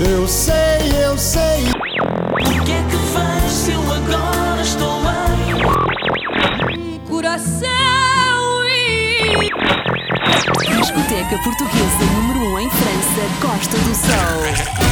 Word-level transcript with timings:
Eu 0.00 0.28
sei, 0.28 0.54
eu 1.04 1.18
sei. 1.18 1.64
O 2.30 2.64
que 2.64 2.70
é 2.70 2.82
que 2.88 2.96
faz 3.12 3.52
se 3.52 3.72
eu 3.72 3.80
agora 3.80 4.62
estou 4.62 5.00
bem? 5.02 7.00
Coração 7.08 7.68
e. 8.68 9.50
Discoteca 10.80 11.38
Portuguesa 11.42 12.04
número 12.14 12.38
1 12.38 12.52
um 12.52 12.58
em 12.60 12.70
França, 12.70 13.22
Costa 13.40 13.76
do 13.76 13.94
Sol. 13.96 14.88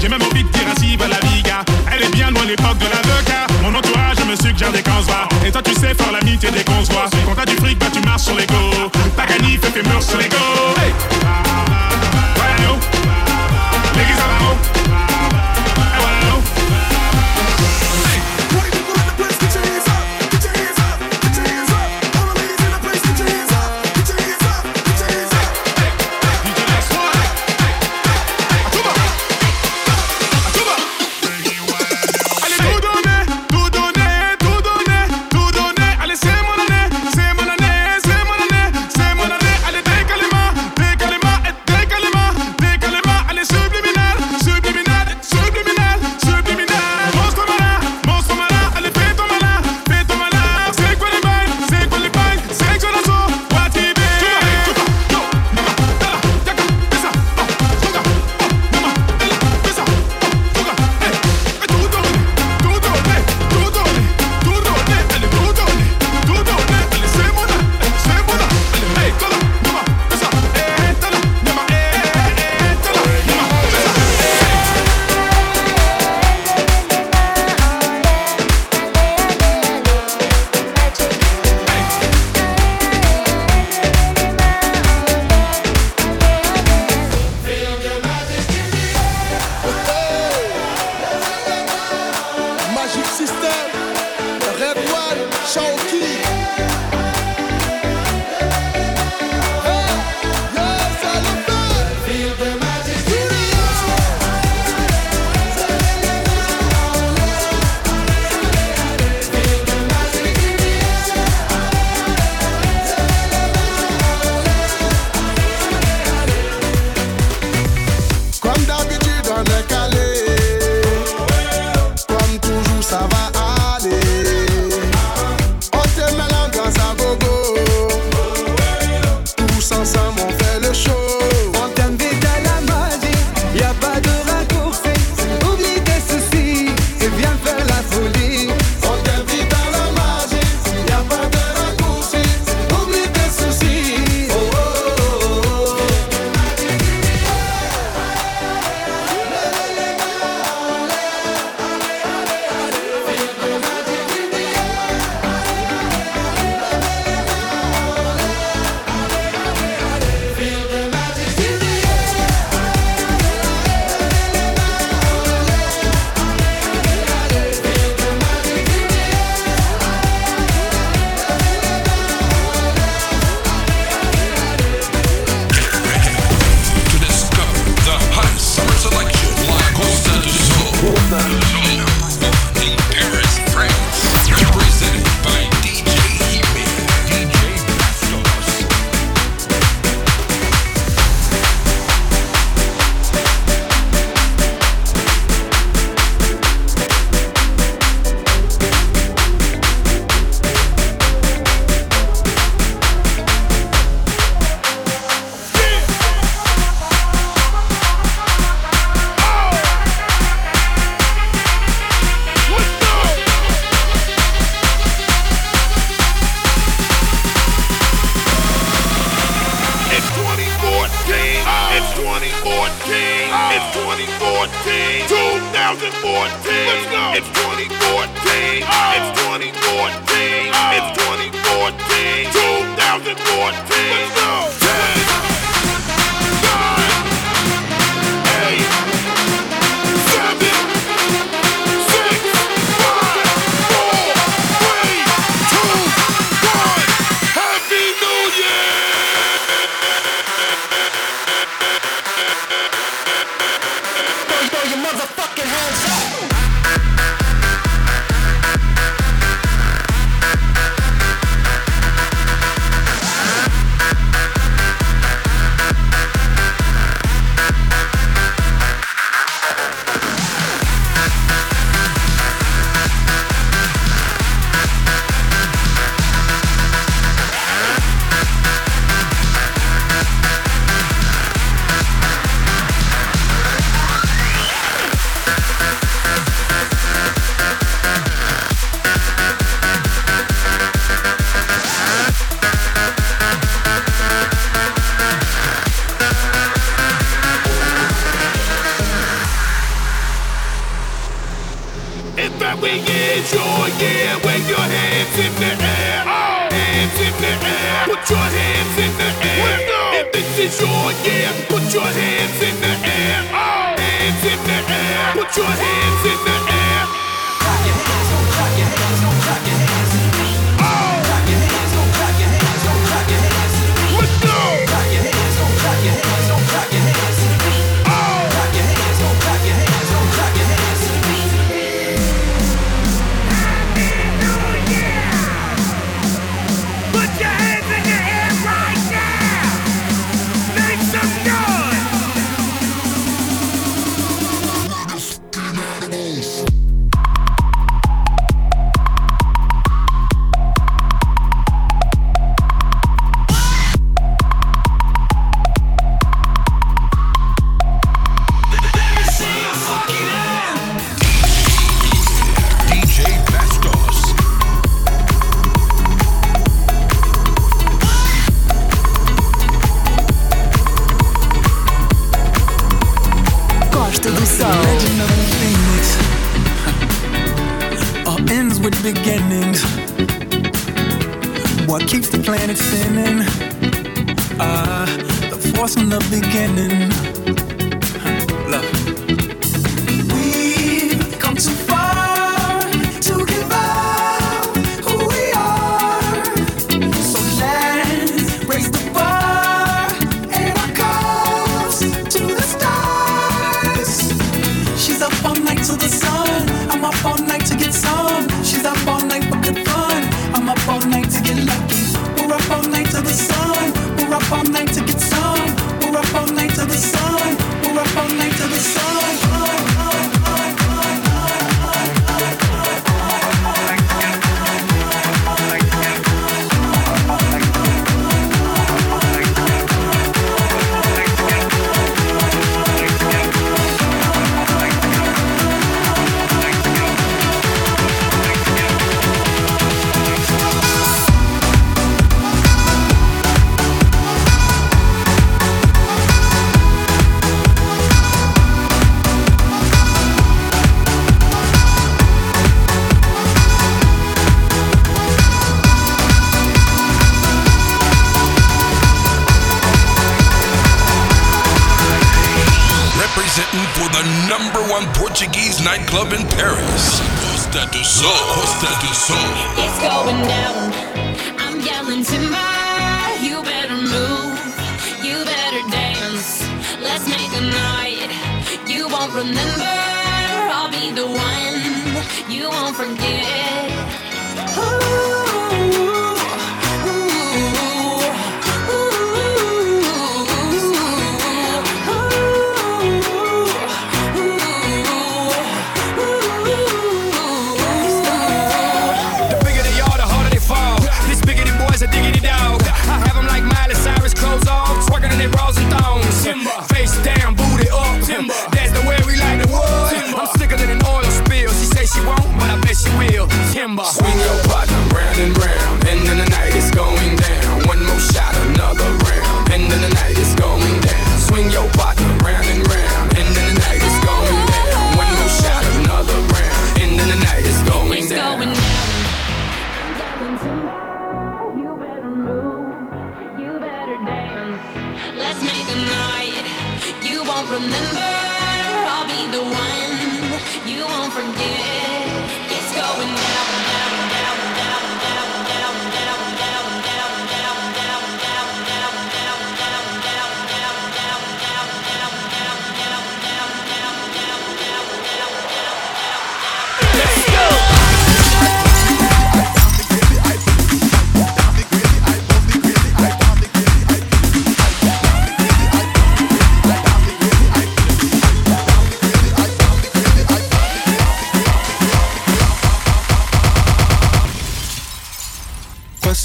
J'ai 0.00 0.08
même 0.08 0.22
envie 0.22 0.44
de 0.44 0.48
dire 0.48 0.62
ainsi 0.70 0.96
va 0.96 1.08
la 1.08 1.18
viga. 1.28 1.64
Elle 1.92 2.04
est 2.04 2.10
bien 2.10 2.30
loin 2.30 2.44
l'époque 2.44 2.78
de 2.78 2.84
l'avocat. 2.84 3.46
Mon 3.62 3.74
entourage 3.74 4.24
me 4.28 4.36
suggère 4.36 4.70
des 4.70 4.82
voit. 4.82 5.28
Et 5.44 5.50
toi, 5.50 5.60
tu 5.62 5.72
sais 5.74 5.94
faire 5.94 6.12
l'amitié 6.12 6.50
des 6.50 6.62
qu'on 6.62 6.82
voit. 6.92 7.10
Quand 7.26 7.34
t'as 7.34 7.46
du 7.46 7.56
fric, 7.56 7.78
bah 7.78 7.86
tu 7.92 8.00
marches 8.02 8.22
sur 8.22 8.36
l'ego. 8.36 8.90
Ta 9.16 9.26
canif 9.26 9.60
fait 9.60 9.82
murs 9.82 10.02
sur 10.02 10.18
l'ego. 10.18 10.36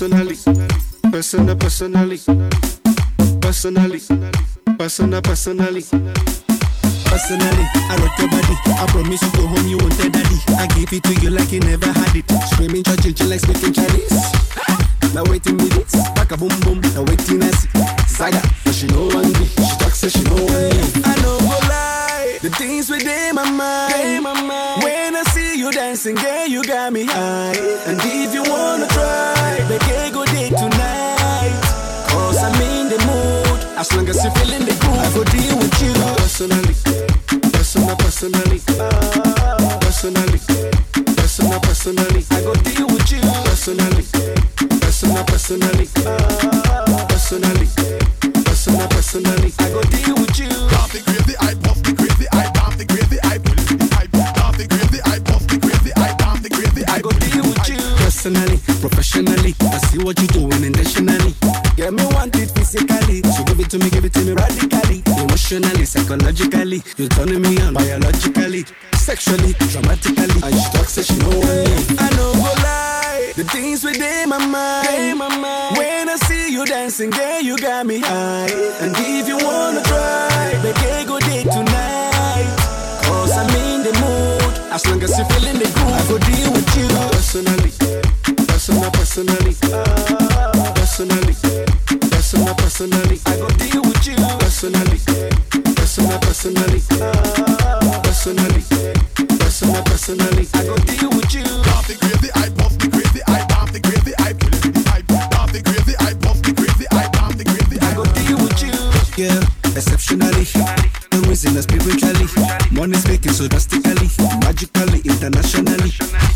Personally, 0.02 0.36
personal, 1.12 1.56
personally, 1.56 2.18
personally, 3.40 4.02
personal, 4.80 5.22
personally. 5.22 5.84
Personally, 7.06 7.66
I 7.86 7.98
rock 8.02 8.18
your 8.18 8.30
body. 8.30 8.56
I 8.66 8.88
promise 8.90 9.22
you 9.22 9.32
go 9.34 9.46
home, 9.46 9.68
you 9.68 9.78
won't 9.78 9.94
tell 10.00 10.10
daddy. 10.10 10.40
I 10.58 10.66
give 10.74 10.92
it 10.92 11.04
to 11.04 11.14
you 11.22 11.30
like 11.30 11.52
you 11.52 11.60
never 11.60 11.86
had 11.86 12.16
it. 12.16 12.26
Screaming, 12.50 12.82
church, 12.82 13.22
like 13.30 13.42
speaking 13.42 13.74
Chinese. 13.74 14.10
Now 15.14 15.24
waiting 15.30 15.58
me 15.58 15.66
this, 15.70 15.94
back 16.16 16.32
a 16.32 16.38
boom 16.38 16.50
boom. 16.62 16.82
Now 16.96 17.04
waiting 17.04 17.44
I 17.44 17.52
see 17.52 17.70
Saga, 18.08 18.42
but 18.66 18.74
she 18.74 18.88
know 18.88 19.06
one 19.06 19.32
me. 19.34 19.46
She 19.46 19.78
talk 19.78 19.94
say 19.94 20.10
she 20.10 20.24
know 20.24 20.34
one 20.34 20.50
me. 20.50 20.82
I 21.06 21.14
know 21.22 21.38
go 21.38 21.60
lie, 21.70 21.91
the 22.42 22.50
things 22.50 22.90
within 22.90 23.36
my 23.36 23.50
mind. 23.52 24.24
When 24.84 25.16
I 25.16 25.24
see 25.30 25.60
you 25.60 25.72
dancing, 25.72 26.16
girl, 26.16 26.48
you 26.48 26.64
got 26.64 26.92
me 26.92 27.06
high. 27.06 27.54
And 27.86 28.00
if 28.02 28.34
you 28.34 28.42
wanna 28.44 28.88
try, 28.88 29.58
baby, 29.70 30.12
go 30.12 30.26
date 30.26 30.50
tonight. 30.58 31.54
Cause 32.10 32.38
I'm 32.42 32.60
in 32.62 32.90
the 32.90 32.98
mood. 33.06 33.60
As 33.78 33.94
long 33.94 34.10
as 34.10 34.24
you're 34.24 34.34
feeling 34.34 34.66
the 34.66 34.74
groove, 34.82 34.98
I 34.98 35.10
go 35.14 35.24
deal 35.24 35.56
with 35.58 35.82
you. 35.82 35.94
Personally, 36.18 36.74
personal, 37.54 37.96
personally, 37.98 38.60
personally, 39.86 40.40
personal, 41.16 41.60
personally. 41.60 42.26
I 42.32 42.42
go 42.42 42.54
deal 42.66 42.88
with 42.88 43.12
you. 43.12 43.22
Personally, 43.46 44.06
personal, 44.82 45.24
personally, 45.26 45.88
personally, 47.06 47.68
personal, 48.44 48.88
personally. 48.90 49.54
I 49.60 49.70
go 49.70 49.82
deal 49.84 50.16
with 50.16 50.40
you. 50.40 50.61
Professionally, 58.82 59.54
I 59.62 59.78
see 59.78 60.00
what 60.04 60.20
you 60.20 60.28
doing 60.28 60.64
intentionally. 60.64 61.34
Yeah, 61.78 61.92
me 61.92 62.04
want 62.18 62.36
it 62.36 62.50
physically, 62.50 63.22
so 63.22 63.44
give 63.46 63.60
it 63.60 63.70
to 63.70 63.78
me, 63.78 63.90
give 63.90 64.04
it 64.04 64.14
to 64.14 64.26
me 64.26 64.34
radically, 64.34 65.04
emotionally, 65.22 65.86
psychologically. 65.86 66.82
You're 66.98 67.10
turning 67.10 67.42
me 67.42 67.62
on 67.62 67.76
biologically, 67.76 68.66
sexually, 68.96 69.54
dramatically. 69.70 70.42
And 70.42 70.56
she 70.58 70.68
talks, 70.74 70.94
say 70.98 71.04
she 71.04 71.16
know 71.20 71.30
what 71.30 72.02
I 72.02 72.10
know 72.18 72.34
go 72.34 72.52
lie, 72.66 73.34
the 73.36 73.44
things 73.46 73.84
within 73.84 74.30
my 74.30 74.44
mind. 74.46 75.20
When 75.78 76.10
I 76.10 76.16
see 76.28 76.52
you 76.52 76.66
dancing, 76.66 77.12
girl, 77.12 77.42
you 77.42 77.58
got 77.58 77.86
me 77.86 78.00
high. 78.00 78.50
And 78.82 78.96
if 78.98 79.28
you 79.28 79.38
wanna 79.38 79.84
try, 79.84 80.58
baby, 80.64 81.06
go 81.08 81.20
date 81.20 81.50
tonight. 81.52 82.50
Cause 83.06 83.38
I'm 83.38 83.50
in 83.62 83.84
the 83.84 83.94
mood. 84.02 84.74
As 84.74 84.86
long 84.88 85.02
as 85.04 85.18
you're 85.18 85.28
feeling 85.28 85.60
the 85.60 85.70
groove, 85.70 85.94
I 85.94 86.02
go 86.10 86.18
deal 86.18 86.52
with 86.52 86.78
you. 86.78 86.88
Personally, 87.12 87.81
personal, 88.90 89.36
personally, 89.36 89.54
personally, 90.74 91.36
personal, 92.10 92.56
personally. 92.56 93.20
I 93.26 93.38
go 93.38 93.48
deal 93.62 93.82
with 93.84 94.08
you. 94.08 94.16
Personally, 94.40 94.98
personal, 95.76 96.20
personally, 96.20 96.82
personally, 98.02 98.64
personal, 99.38 99.84
personally. 99.84 100.48
I 100.54 100.64
go 100.66 100.76
deal 100.78 101.10
with 101.10 101.34
you. 101.34 101.44
pop 101.68 101.86
the 101.86 101.96
gravy, 102.00 102.30
I 102.34 102.50
puff 102.58 102.78
the 102.80 102.88
gravy, 102.90 103.22
I 103.28 103.46
pop 103.50 103.70
the 103.72 103.80
gravy, 103.80 104.14
I 104.18 104.34
pull 104.34 104.54
it, 104.54 104.88
I 104.88 105.02
pop 105.30 105.52
the 105.52 105.62
gravy, 105.62 105.96
I 106.00 106.14
puff 106.16 106.42
the 106.42 106.54
gravy, 106.54 106.86
I 106.92 107.08
pop 107.14 107.34
the 107.36 107.44
gravy, 107.44 107.78
I 107.80 107.94
go 107.94 108.06
deal 108.18 108.38
with 108.42 108.62
you. 108.64 108.74
Yeah, 109.18 109.78
exceptionally. 109.78 110.46
The 111.12 111.26
reason 111.28 111.62
spiritually. 111.62 112.28
Money 112.72 112.98
speaking 112.98 113.34
so 113.34 113.48
drastically, 113.48 114.10
magically, 114.42 115.02
internationally. 115.06 115.92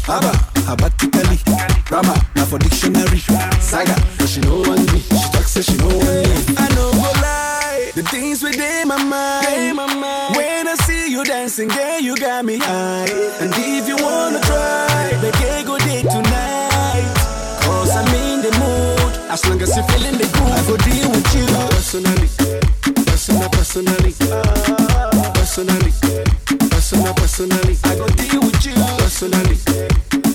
Haba, 0.06 0.34
habatically. 0.66 1.75
Grammar, 1.96 2.20
now 2.36 2.44
for 2.44 2.60
dictionary. 2.60 3.20
Saga, 3.62 3.96
but 4.18 4.28
she 4.28 4.42
know 4.42 4.60
one 4.60 4.86
me. 4.92 5.00
She 5.00 5.28
talks, 5.32 5.52
say 5.52 5.62
she 5.62 5.78
know 5.78 5.88
one 5.88 6.28
me. 6.28 6.44
I 6.58 6.68
know 6.76 6.92
go 6.92 7.08
lie. 7.24 7.92
The 7.96 8.04
things 8.04 8.44
within 8.44 8.90
my 8.90 9.02
mind. 9.02 9.78
When 10.36 10.68
I 10.68 10.76
see 10.84 11.10
you 11.10 11.24
dancing, 11.24 11.70
girl, 11.70 12.02
you 12.02 12.18
got 12.18 12.44
me 12.44 12.58
high. 12.58 13.08
And 13.40 13.50
if 13.56 13.88
you 13.88 13.96
wanna 13.96 14.42
try, 14.42 15.12
baby, 15.22 15.64
go 15.64 15.78
date 15.78 16.04
tonight. 16.12 17.08
Cause 17.64 17.96
I'm 17.96 18.14
in 18.28 18.42
the 18.42 18.52
mood. 18.60 19.32
As 19.32 19.46
long 19.48 19.62
as 19.62 19.74
you 19.78 19.84
feeling 19.84 20.18
the 20.20 20.28
groove, 20.36 20.52
I 20.52 20.68
go 20.68 20.76
deal 20.76 21.10
with 21.16 21.32
you. 21.34 21.48
Personally, 21.80 22.28
personal, 23.08 23.48
personally, 23.56 24.12
personally, 25.40 25.94
personal, 26.68 27.14
personally. 27.14 27.78
I 27.86 27.96
go 27.96 28.08
deal 28.20 28.42
with 28.42 28.66
you. 28.66 28.76
Personally, 29.00 29.56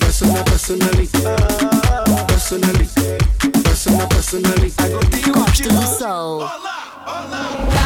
personal, 0.01 0.43
personally, 0.45 1.07
personally, 1.11 1.50
personalizar 4.31 4.89
contigo. 4.89 5.39
Gosto 5.39 5.67
do 5.67 5.97
sol. 5.97 6.37
Olá, 6.37 7.03
olá. 7.05 7.80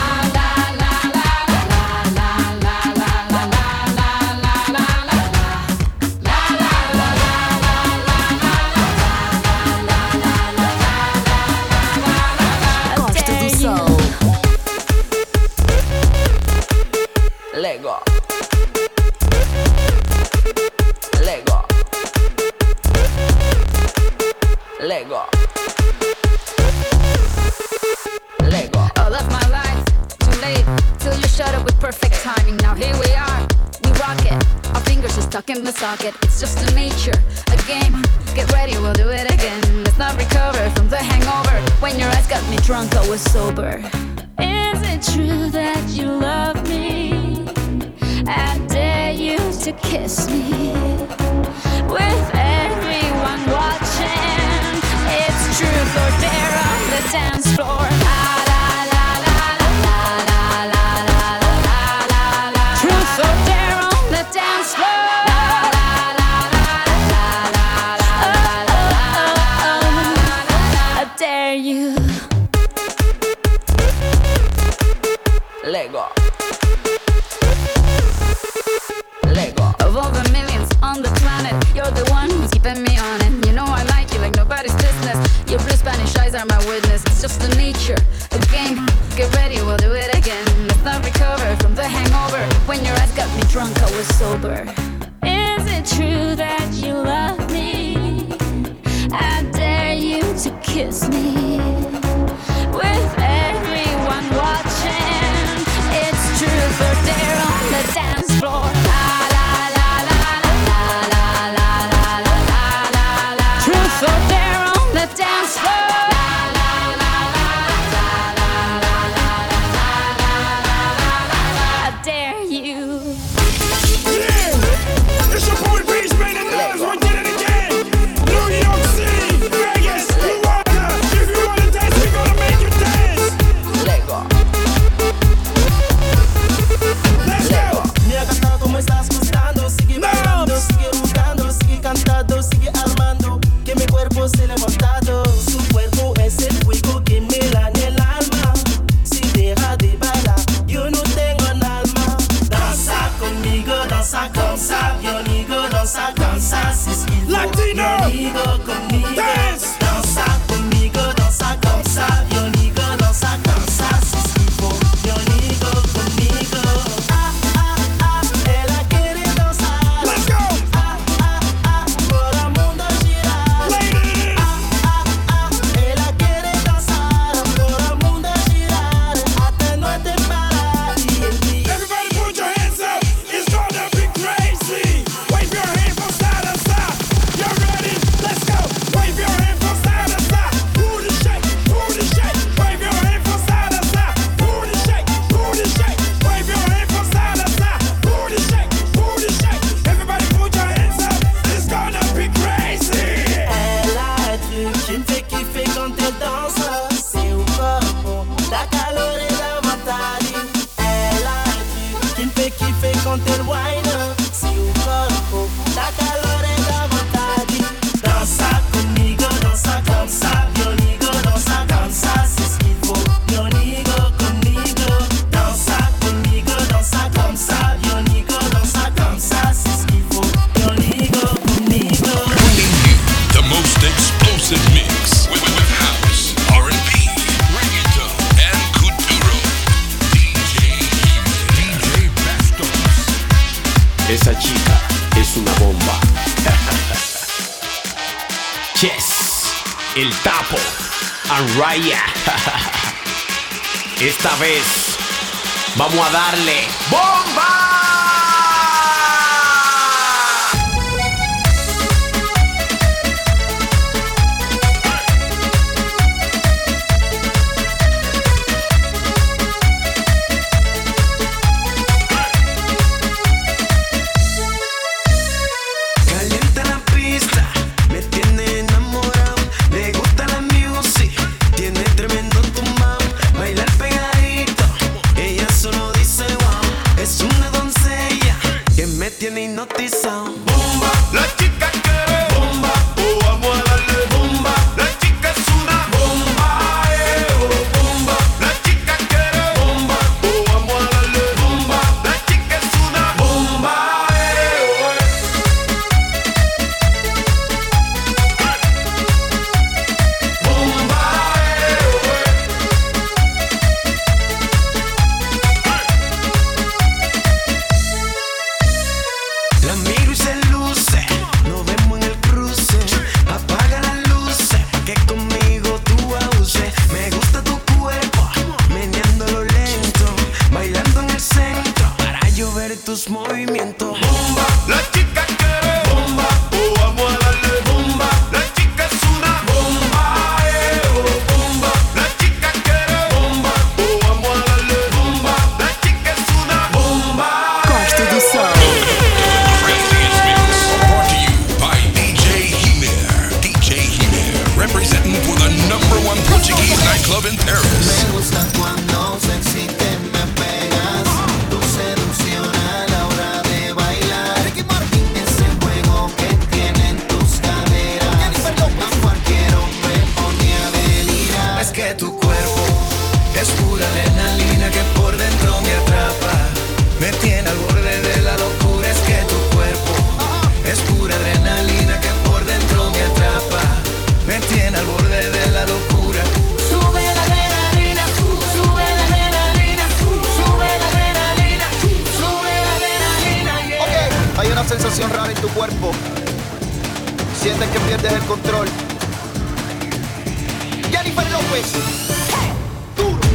Was 43.16 43.32
sober. 43.32 43.78
Is 44.40 44.82
it 44.92 45.02
true 45.14 45.50
that 45.50 45.88
you 45.90 46.08
love 46.08 46.68
me? 46.68 47.14
I 48.28 48.60
dare 48.68 49.14
you 49.14 49.38
to 49.64 49.72
kiss 49.72 50.30
me. 50.30 50.75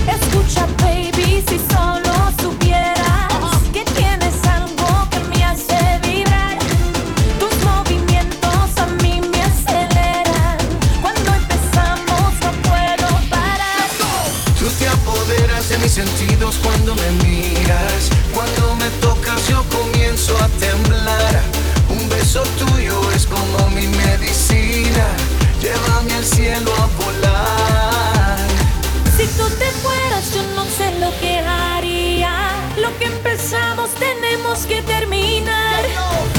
Escucha, 0.06 0.66
baby, 0.82 1.42
si 1.48 1.58
solo 1.72 2.12
supieras 2.40 3.30
que 3.72 3.84
tienes 3.84 4.34
algo 4.44 5.08
que 5.10 5.20
me 5.30 5.44
hace 5.44 5.78
vibrar. 6.02 6.58
Tus 7.38 7.54
movimientos 7.64 8.76
a 8.76 8.86
mí 9.02 9.20
me 9.20 9.42
aceleran. 9.42 10.58
Cuando 11.00 11.34
empezamos 11.34 12.32
no 12.42 12.52
puedo 12.68 13.08
parar. 13.30 13.88
Tú 14.58 14.66
te 14.78 14.88
apoderas 14.88 15.68
de 15.68 15.78
mis 15.78 15.92
sentidos 15.92 16.56
cuando 16.62 16.94
me 16.96 17.10
miras. 17.24 18.10
Cuando 18.34 18.76
me 18.76 18.90
tocas 19.00 19.48
yo 19.48 19.64
comienzo 19.70 20.36
a 20.42 20.48
temblar. 20.58 21.40
Un 21.88 22.08
beso 22.08 22.42
tuyo 22.58 23.00
es 23.12 23.26
como 23.26 23.70
mi 23.70 23.86
medicina. 23.86 25.06
Llévame 25.62 26.14
al 26.14 26.24
cielo, 26.24 26.72
que 32.98 33.04
empezamos 33.04 33.90
tenemos 33.94 34.66
que 34.66 34.82
terminar. 34.82 36.29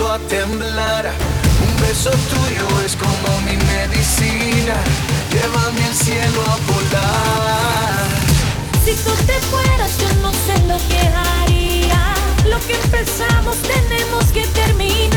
a 0.00 0.18
temblar. 0.26 1.12
Un 1.66 1.82
beso 1.82 2.10
tuyo 2.10 2.66
es 2.84 2.96
como 2.96 3.40
mi 3.42 3.56
medicina, 3.56 4.74
llévame 5.30 5.84
al 5.84 5.94
cielo 5.94 6.40
a 6.40 6.56
volar. 6.72 8.08
Si 8.82 8.94
tú 9.04 9.10
te 9.26 9.38
fueras, 9.50 9.98
yo 9.98 10.08
no 10.22 10.32
sé 10.32 10.58
lo 10.66 10.78
que 10.88 10.98
haría. 10.98 12.14
Lo 12.48 12.58
que 12.66 12.74
empezamos 12.74 13.56
tenemos 13.58 14.24
que 14.32 14.46
terminar. 14.46 15.11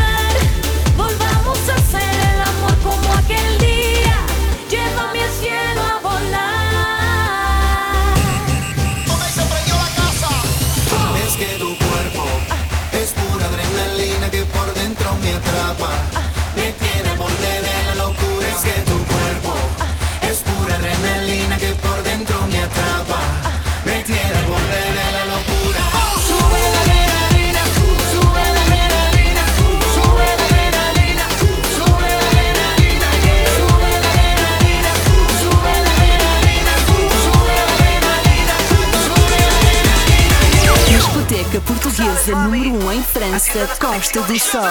França, 43.14 43.68
Costa 43.80 44.22
do 44.22 44.40
Sol. 44.40 44.62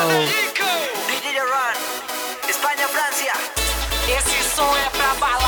Espanha, 2.49 2.88
França. 2.88 3.33
Esse 4.09 4.55
som 4.55 4.77
é 4.77 4.90
pra. 4.90 5.43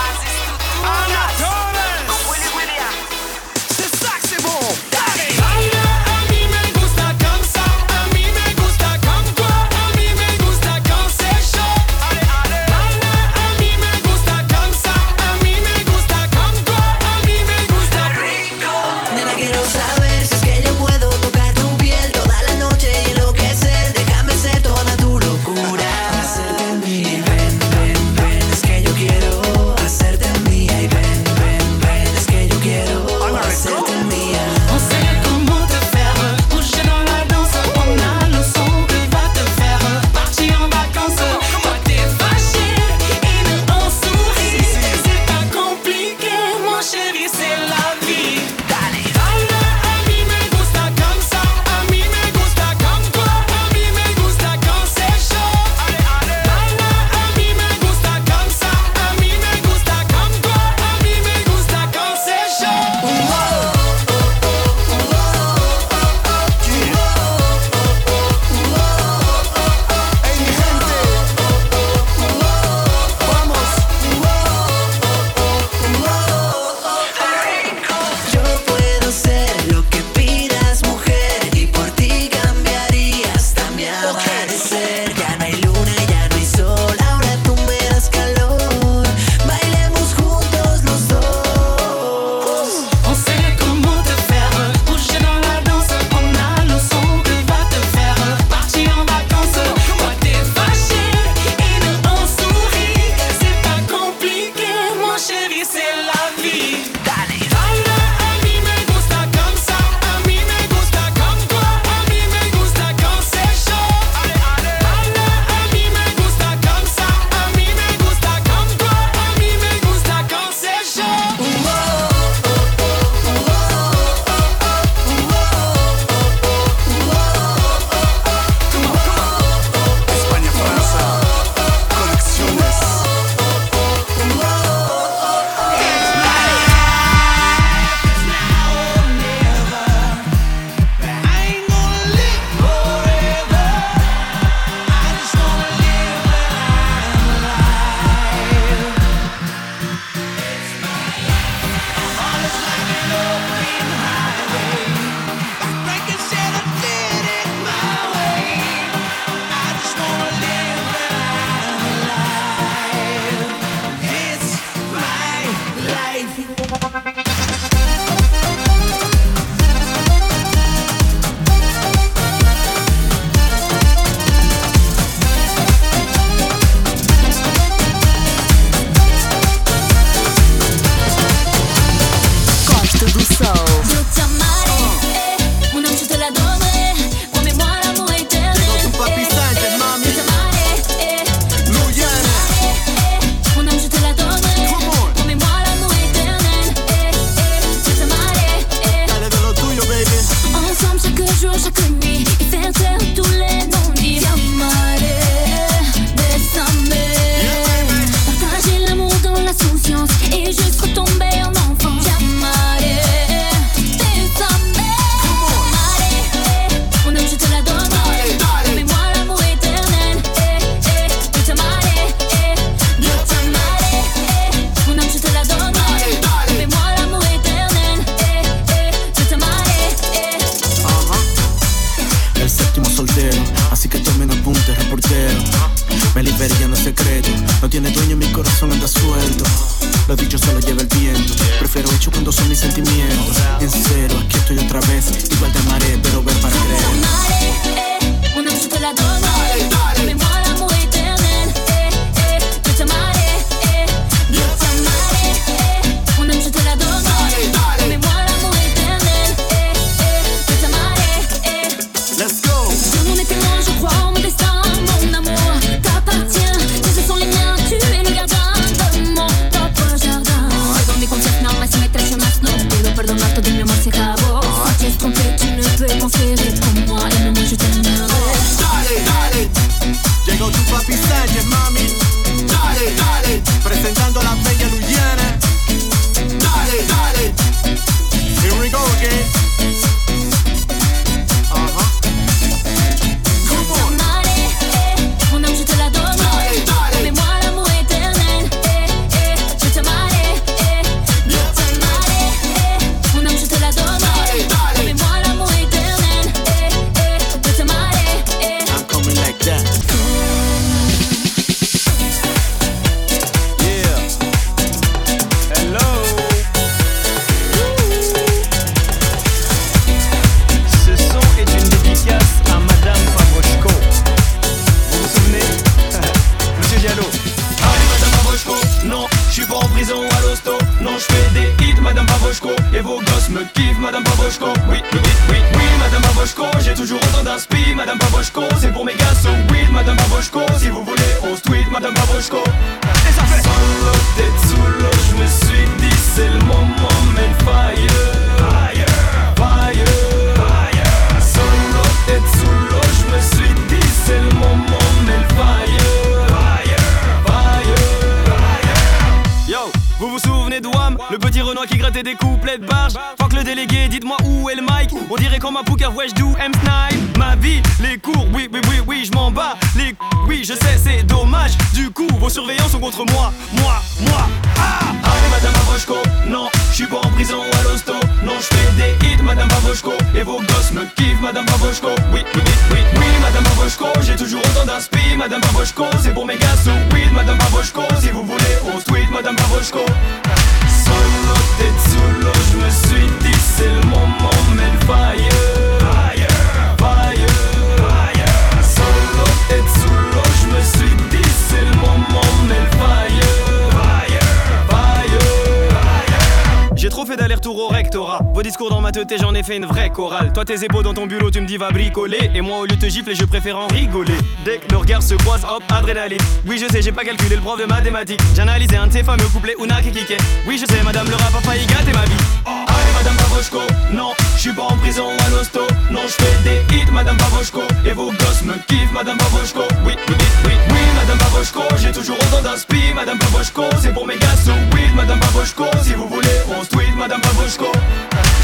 Discours 408.46 408.70
dans 408.70 408.80
ma 408.80 408.86
et 408.94 409.18
j'en 409.18 409.35
ai 409.35 409.42
fait 409.42 409.57
une 409.57 409.66
vraie 409.66 409.90
chorale. 409.90 410.33
Toi, 410.33 410.44
tes 410.44 410.62
épaules 410.64 410.85
dans 410.85 410.94
ton 410.94 411.07
bureau, 411.07 411.31
tu 411.31 411.40
me 411.40 411.46
dis 411.46 411.57
va 411.57 411.70
bricoler. 411.70 412.31
Et 412.35 412.40
moi, 412.40 412.59
au 412.59 412.66
lieu 412.66 412.77
de 412.77 412.81
te 412.81 412.88
gifler, 412.88 413.16
je 413.16 413.25
préfère 413.25 413.59
en 413.59 413.66
rigoler. 413.66 414.14
Dès 414.44 414.59
que 414.59 414.72
nos 414.72 414.81
regards 414.81 415.03
se 415.03 415.14
croisent, 415.14 415.44
hop, 415.44 415.62
adrénaline. 415.68 416.20
Oui, 416.46 416.59
je 416.59 416.72
sais, 416.72 416.83
j'ai 416.83 416.92
pas 416.92 417.05
calculé 417.05 417.35
le 417.35 417.42
prof 417.42 417.59
de 417.59 417.64
mathématiques. 417.64 418.20
J'ai 418.35 418.42
analysé 418.42 418.77
un 418.77 418.87
de 418.87 418.92
ces 418.92 419.03
fameux 419.03 419.27
couplets 419.33 419.57
Una 419.62 419.83
qui 419.83 419.90
kickait. 419.90 420.18
Oui, 420.46 420.57
je 420.59 420.72
sais, 420.72 420.83
madame, 420.85 421.09
le 421.09 421.16
rap 421.16 421.35
a 421.37 421.40
failli 421.40 421.66
gâter 421.66 421.92
ma 421.92 422.05
vie. 422.05 422.22
Allez 422.46 422.92
Madame 422.94 423.16
Pavoshko, 423.16 423.61
non, 423.92 424.12
je 424.37 424.40
suis 424.40 424.53
pas 424.53 424.62
en 424.62 424.77
prison 424.79 425.05
à 425.27 425.31
l'hosto 425.31 425.61
Non, 425.90 426.01
je 426.05 426.12
fais 426.12 426.42
des 426.42 426.77
hits 426.77 426.90
Madame 426.92 427.16
Pavoshko 427.16 427.61
Et 427.85 427.92
vos 427.92 428.11
gosses 428.11 428.42
me 428.42 428.55
kiffent 428.66 428.92
Madame 428.92 429.18
Pavoshko 429.18 429.61
Oui, 429.85 429.94
oui, 430.09 430.14
oui, 430.44 430.53
oui, 430.70 430.81
Madame 430.96 431.18
Pavoshko 431.18 431.61
J'ai 431.77 431.92
toujours 431.92 432.16
autant 432.16 432.42
d'inspi 432.42 432.94
Madame 432.94 433.18
Pavoshko 433.18 433.64
C'est 433.81 433.92
pour 433.92 434.07
mes 434.07 434.16
gars 434.16 434.37
so 434.42 434.53
weed 434.75 434.94
Madame 434.94 435.20
Pavoshko 435.20 435.64
Si 435.83 435.92
vous 435.92 436.09
voulez 436.09 436.29
on 436.49 436.64
se 436.64 436.70
tweet 436.70 436.96
Madame 436.96 437.20
Pavoshko 437.20 437.70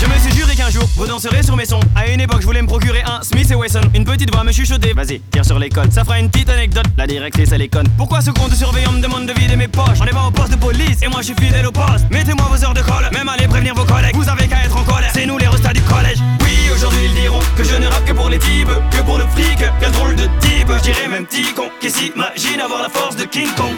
Je 0.00 0.06
me 0.06 0.18
suis 0.18 0.31
juré 0.32 0.54
qu'un 0.54 0.70
jour, 0.70 0.88
vous 0.96 1.06
danserez 1.06 1.42
sur 1.42 1.56
mes 1.56 1.66
sons. 1.66 1.80
À 1.96 2.06
une 2.06 2.20
époque, 2.20 2.40
je 2.40 2.46
voulais 2.46 2.62
me 2.62 2.68
procurer 2.68 3.02
un 3.02 3.22
Smith 3.22 3.50
et 3.50 3.54
Wesson. 3.54 3.80
Une 3.94 4.04
petite 4.04 4.32
voix 4.32 4.44
me 4.44 4.52
chuchoter. 4.52 4.92
Vas-y, 4.92 5.20
tire 5.30 5.44
sur 5.44 5.58
les. 5.58 5.70
Ça 5.90 6.04
fera 6.04 6.20
une 6.20 6.30
petite 6.30 6.48
anecdote. 6.48 6.86
La 6.96 7.06
directrice, 7.06 7.50
elle 7.52 7.62
est. 7.62 7.72
Pourquoi 7.96 8.20
ce 8.20 8.30
compte 8.30 8.50
de 8.50 8.54
surveillant 8.54 8.92
me 8.92 9.00
demande 9.00 9.26
de 9.26 9.32
vider 9.32 9.56
mes 9.56 9.68
poches? 9.68 9.98
On 10.00 10.04
est 10.04 10.10
pas 10.10 10.26
au 10.26 10.30
poste 10.30 10.52
de 10.52 10.56
police 10.56 11.02
et 11.02 11.08
moi 11.08 11.20
je 11.20 11.26
suis 11.26 11.34
fidèle 11.34 11.66
au 11.66 11.72
poste. 11.72 12.04
Mettez-moi 12.10 12.46
vos 12.50 12.64
heures 12.64 12.74
de 12.74 12.82
colle. 12.82 13.08
Même 13.12 13.28
allez 13.28 13.46
prévenir 13.46 13.74
vos 13.74 13.84
collègues. 13.84 14.14
Vous 14.14 14.28
avez 14.28 14.46
qu'à 14.46 14.64
être 14.64 14.76
en 14.76 14.84
colère. 14.84 15.10
C'est 15.14 15.24
nous 15.24 15.38
les 15.38 15.48
restats 15.48 15.72
du 15.72 15.80
collège. 15.82 16.18
Oui, 16.42 16.56
aujourd'hui 16.74 17.00
ils 17.06 17.22
diront 17.22 17.40
que 17.56 17.64
je 17.64 17.76
ne 17.76 17.86
rappe 17.86 18.04
que 18.04 18.12
pour 18.12 18.28
les 18.28 18.38
types, 18.38 18.68
que 18.90 19.02
pour 19.02 19.18
le 19.18 19.24
fric. 19.28 19.58
Quel 19.80 19.92
drôle 19.92 20.16
de 20.16 20.24
type, 20.40 20.68
je 20.68 20.82
dirais 20.82 21.08
même 21.08 21.24
petit 21.24 21.54
con 21.54 21.70
qui 21.80 21.90
s'imagine 21.90 22.60
avoir 22.60 22.82
la 22.82 22.90
force 22.90 23.16
de 23.16 23.24
King 23.24 23.48
Kong? 23.56 23.74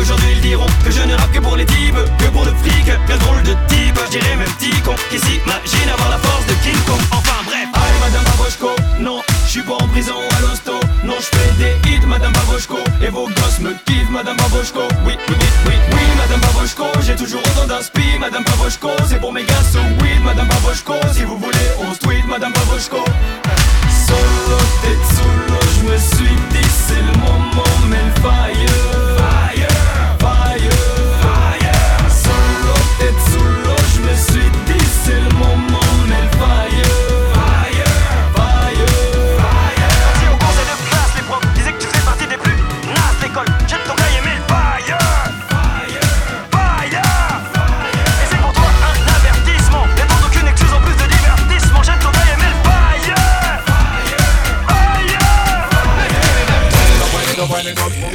Aujourd'hui 0.00 0.32
ils 0.32 0.40
diront 0.40 0.66
que 0.84 0.90
je 0.90 1.02
ne 1.02 1.14
rappe 1.14 1.32
que 1.32 1.40
pour 1.40 1.56
les 1.56 1.66
types, 1.66 1.96
que 2.18 2.26
pour 2.26 2.44
le 2.44 2.52
fric. 2.62 2.90
Quel 3.06 3.18
drôle 3.18 3.42
de 3.42 3.54
type, 3.68 3.98
je 4.06 4.18
dirais 4.18 4.36
même 4.36 4.48
petit 4.58 4.78
con 4.82 4.94
qui 5.10 5.18
s'imagine 5.18 5.88
avoir 5.92 6.10
la 6.10 6.18
force 6.18 6.46
de 6.46 6.54
King 6.62 6.78
Kong. 6.86 7.00
Enfin 7.10 7.40
bref, 7.46 7.68
allez 7.72 8.00
Madame 8.00 8.24
Pavoshko, 8.24 8.70
non, 9.00 9.22
je 9.46 9.50
suis 9.50 9.62
pas 9.62 9.74
en 9.74 9.88
prison 9.88 10.14
à 10.36 10.40
l'hosto. 10.42 10.72
Non, 11.04 11.14
je 11.18 11.36
fais 11.36 11.52
des 11.58 11.90
hits 11.90 12.06
Madame 12.06 12.32
Pavoshko 12.32 12.78
et 13.02 13.08
vos 13.08 13.26
gosses 13.26 13.60
me 13.60 13.72
kiffent 13.86 14.10
Madame 14.10 14.36
Pavoshko. 14.36 14.82
Oui, 15.06 15.16
oui, 15.28 15.34
oui, 15.66 15.74
oui, 15.92 16.02
Madame 16.18 16.40
Pavoshko, 16.40 16.84
j'ai 17.06 17.16
toujours 17.16 17.40
autant 17.40 17.66
d'inspi 17.66 18.18
Madame 18.20 18.44
Pavoshko, 18.44 18.90
c'est 19.08 19.20
pour 19.20 19.32
mes 19.32 19.44
gars 19.44 19.64
so 19.72 19.80
weed 20.02 20.22
Madame 20.24 20.48
Pavoshko, 20.48 20.94
si 21.12 21.22
vous 21.22 21.38
voulez 21.38 21.68
on 21.80 21.94
se 21.94 22.00
tweet 22.00 22.26
Madame 22.26 22.52
Pavoshko. 22.52 23.04
Solo 24.06 24.58
tête 24.82 25.24
l'eau, 25.48 25.66
je 25.78 25.90
me 25.90 25.96
suis 25.98 26.36
dit 26.50 26.70
c'est 26.86 27.00
le 27.00 27.18
moment 27.18 27.74
mais 27.88 27.96
le. 27.96 28.14
Fire, 28.22 28.93
me 34.14 34.18
suis 34.18 34.50
dit 34.66 34.86
c'est 35.04 35.20
le 35.20 35.30
moment 35.34 35.90
mais 36.08 36.22
le 36.22 36.28
fire. 36.38 36.90
Fire, 37.34 37.90
fire, 38.36 38.88
fire. 39.40 39.90
Si 40.18 40.24
au 40.28 40.36
conseil 40.36 40.66
de 40.70 40.76
classe, 40.88 41.12
les 41.16 41.22
profs 41.22 41.46
disaient 41.54 41.72
que 41.72 41.82
tu 41.82 41.88
fais 41.88 42.04
partie 42.04 42.26
des 42.26 42.36
plus 42.36 42.56
nazes 42.86 43.20
l'école. 43.22 43.46
Jette 43.66 43.84
ton 43.84 43.94
cahier, 43.94 44.22
mais 44.22 44.38
fire! 44.46 44.98
Fire! 45.50 46.06
Fire! 46.52 47.02
Et 48.22 48.26
c'est 48.30 48.38
pour 48.38 48.52
toi 48.52 48.68
un 48.88 48.96
avertissement. 49.16 49.86
Pour 50.08 50.26
aucune 50.26 50.46
excuse 50.48 50.72
en 50.72 50.80
plus 50.80 50.96
de 50.96 51.06
divertissement. 51.10 51.82
Jette 51.82 52.00
ton 52.00 52.12
fire! 52.12 52.24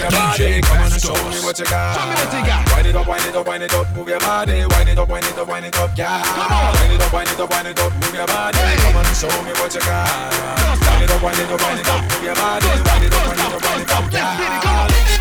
Body. 0.09 0.61
Come 0.61 0.77
on 0.79 0.91
and 0.91 1.01
show 1.01 1.13
me 1.13 1.39
what 2.89 2.97
you 2.97 3.05
got. 3.05 3.05
Show 3.05 3.05
me 3.05 3.11
what 3.11 3.25
you 3.25 3.29
got. 3.29 3.29
Wind 3.29 3.29
it 3.29 3.33
up, 3.33 3.33
wind 3.33 3.33
it 3.33 3.35
up, 3.35 3.47
wind 3.47 3.63
it 3.63 3.73
up, 3.73 3.87
move 3.95 4.09
your 4.09 4.19
body. 4.19 4.65
Wind 4.65 4.89
it 4.89 4.97
up, 4.97 5.09
wind 5.09 5.25
it 5.25 5.37
up, 5.37 5.47
wind 5.47 5.65
it 5.65 5.77
up, 5.77 5.91
yeah. 5.97 6.21
Come 6.23 6.51
on. 6.51 6.73
Wind 6.79 6.93
it 6.93 7.01
up, 7.01 7.13
wind 7.13 7.29
it 7.29 7.39
up, 7.39 7.49
wind 7.49 7.67
it 7.67 7.79
up, 7.79 7.93
move 7.93 8.15
your 8.15 8.27
body. 8.27 8.57
Come 8.57 8.95
on 8.95 9.05
show 9.15 9.27
me 9.43 9.51
what 9.59 9.73
you 9.73 9.81
got. 9.81 10.31
Wind 10.89 11.03
it 11.03 11.11
up, 11.11 11.21
wind 11.21 11.39
it 11.39 11.51
up, 11.51 11.61
wind 11.61 11.79
it 11.79 11.89
up, 11.89 12.01
move 12.01 12.23
your 12.23 12.35
body. 12.35 12.67
Wind 12.67 13.05
it 13.05 13.13
up, 13.13 13.27
wind 13.27 13.39
it 13.39 13.53
up, 13.53 13.61
wind 13.63 13.81
it 13.81 13.91
up, 13.91 14.13
yeah. 14.13 15.18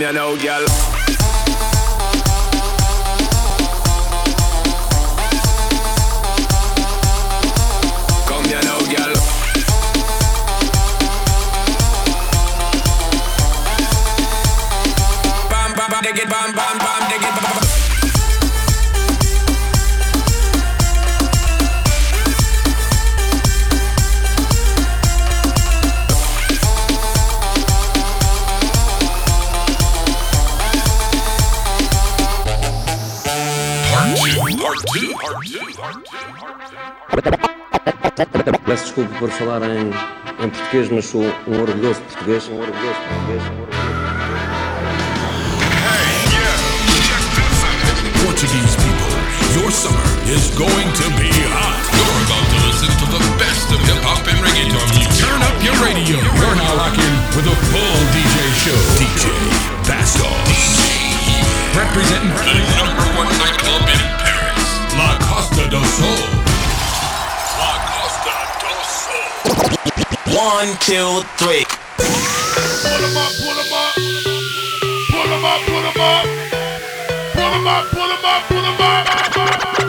you 0.00 0.12
know, 0.12 0.34
girl. 0.36 0.99
por 39.20 39.30
falar 39.30 39.60
em, 39.62 39.92
em 40.42 40.48
português, 40.48 40.88
mas 40.90 41.04
sou 41.04 41.20
um 41.20 41.60
orgulhoso 41.60 42.00
português. 42.00 42.48
Um 42.48 42.58
orgulhoso 42.58 42.98
português. 43.04 43.42
Um 43.44 43.60
orgulhoso 43.60 43.84
português. 43.84 44.40
Portuguese 48.24 48.76
people, 48.80 49.12
your 49.60 49.70
summer 49.70 50.00
is 50.24 50.48
going 50.56 50.88
to 50.96 51.04
be 51.20 51.28
hot. 51.52 51.76
You're 51.92 52.16
about 52.24 52.48
to 52.48 52.58
listen 52.64 52.88
to 52.96 53.06
the 53.12 53.20
best 53.36 53.68
of 53.68 53.80
hip 53.84 54.00
hop 54.08 54.24
and 54.24 54.40
reggaeton 54.40 54.88
music. 54.96 55.12
Turn 55.20 55.40
up 55.44 55.56
your 55.60 55.76
radio. 55.84 56.16
You're 56.16 56.56
now 56.56 56.80
rocking 56.80 57.14
with 57.36 57.44
a 57.44 57.56
full 57.68 57.96
DJ 58.16 58.36
show. 58.64 58.80
DJ 58.96 59.28
Bastos. 59.84 60.80
Representing 61.76 62.32
the 62.40 62.56
number 62.80 63.04
one 63.20 63.28
nightclub 63.36 63.84
in 63.84 64.00
Paris, 64.24 64.64
La 64.96 65.12
Costa 65.28 65.68
do 65.68 65.84
Sol. 65.84 66.49
One, 70.34 70.68
two, 70.78 71.22
three. 71.38 71.64
Pull 71.96 72.06
them 73.02 73.16
up, 73.16 73.32
pull 73.34 73.54
them 73.54 73.72
up. 73.72 73.94
Pull 75.10 75.26
them 75.26 75.44
up, 75.44 75.60
pull 75.66 75.82
them 75.82 76.00
up. 76.00 76.24
Pull 77.34 77.50
them 77.50 77.66
up, 77.66 77.86
pull 77.90 78.08
them 78.08 78.24
up, 78.24 78.48
pull 78.48 78.62
em 78.62 78.80
up. 78.80 79.79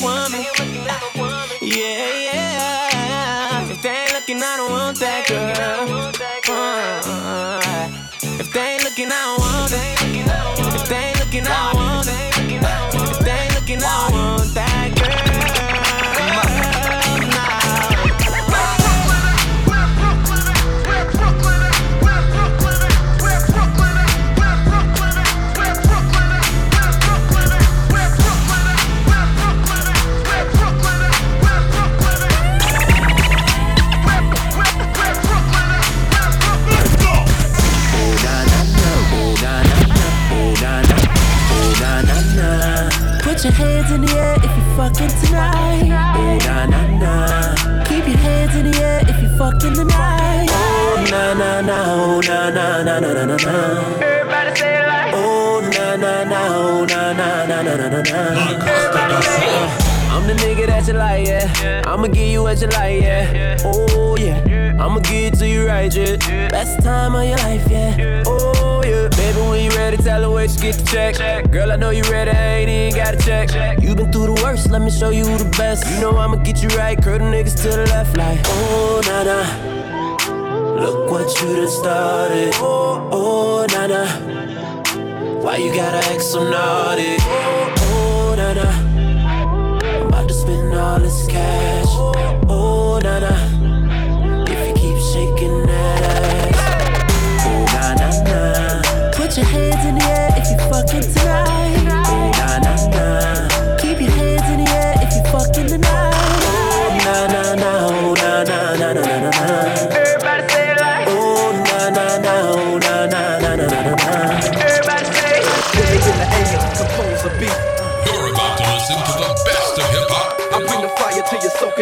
Woman. 0.00 0.47
Oh 45.38 46.38
Nah, 46.46 46.66
nah, 46.66 46.86
nah. 46.98 47.84
Keep 47.84 48.08
your 48.08 48.16
hands 48.18 48.54
in 48.56 48.70
the 48.70 48.78
air 48.82 49.00
if 49.08 49.22
you 49.22 49.28
fucking 49.36 49.74
tonight. 49.74 50.48
Oh, 50.50 51.06
nah, 51.10 51.34
nah, 51.34 51.60
nah, 51.60 51.94
oh, 51.94 52.20
nah, 52.20 52.50
nah, 52.50 52.82
nah, 52.82 52.98
nah, 52.98 53.24
nah, 53.24 53.36
nah. 53.36 54.02
Everybody 54.02 54.56
say 54.58 54.74
it 54.80 54.86
like. 54.86 55.14
Oh, 55.14 55.60
nah, 55.72 55.96
nah, 55.96 56.24
nah, 56.24 56.56
oh, 56.56 56.84
nah, 56.84 57.12
nah, 57.12 57.46
nah, 57.46 57.62
nah, 57.62 57.76
nah, 57.76 58.02
nah. 58.02 58.66
Everybody 58.66 59.22
say 59.22 59.46
it. 59.46 59.84
I'm 60.10 60.26
the 60.26 60.34
nigga 60.34 60.66
that 60.66 60.86
you 60.88 60.94
like, 60.94 61.26
yeah. 61.26 61.82
I'ma 61.86 62.08
give 62.08 62.26
you 62.28 62.42
what 62.42 62.60
you 62.60 62.66
like, 62.68 63.00
yeah. 63.02 63.56
Oh, 63.64 64.16
yeah. 64.18 64.74
I'ma 64.80 64.98
give 65.00 65.32
it 65.32 65.38
to 65.38 65.46
you 65.48 65.66
right, 65.66 65.94
yeah. 65.94 66.16
Best 66.48 66.82
time 66.82 67.14
of 67.14 67.24
your 67.24 67.36
life, 67.38 67.64
yeah. 67.70 68.24
Oh, 68.26 68.52
baby, 69.18 69.40
when 69.50 69.64
you 69.64 69.70
ready, 69.76 69.96
tell 69.96 70.22
her 70.22 70.30
where 70.30 70.46
you 70.46 70.58
get 70.58 70.76
the 70.76 70.84
check. 70.86 71.50
Girl, 71.50 71.70
I 71.72 71.76
know 71.76 71.90
you 71.90 72.02
ready, 72.04 72.30
I 72.30 72.44
ain't 72.58 72.70
even 72.70 72.94
got 72.94 73.12
to 73.12 73.18
check. 73.18 73.82
You 73.82 73.94
been 73.94 74.10
through 74.12 74.34
the 74.34 74.40
worst, 74.42 74.70
let 74.70 74.80
me 74.80 74.90
show 74.90 75.10
you 75.10 75.24
the 75.24 75.50
best. 75.58 75.84
You 75.90 76.00
know 76.00 76.16
I'ma 76.16 76.36
get 76.36 76.62
you 76.62 76.68
right, 76.78 76.96
curl 77.02 77.18
the 77.18 77.24
niggas 77.24 77.56
to 77.62 77.68
the 77.68 77.86
left, 77.86 78.16
like 78.16 78.40
oh 78.46 79.00
na 79.06 79.24
na. 79.28 79.38
Look 80.80 81.10
what 81.10 81.28
you 81.40 81.56
done 81.56 81.68
started. 81.68 82.52
Oh, 82.56 83.08
oh, 83.10 83.66
na 83.74 83.86
na. 83.88 84.02
Why 85.42 85.56
you 85.56 85.74
gotta 85.74 85.98
act 86.12 86.22
so 86.22 86.48
naughty? 86.48 87.16
Oh, 87.20 87.74
oh, 87.78 88.34
na 88.36 88.52
na. 88.54 88.68
I'm 89.82 90.06
about 90.06 90.28
to 90.28 90.34
spend 90.34 90.72
all 90.74 91.00
this 91.00 91.26
cash. 91.26 91.86
Oh, 91.88 92.47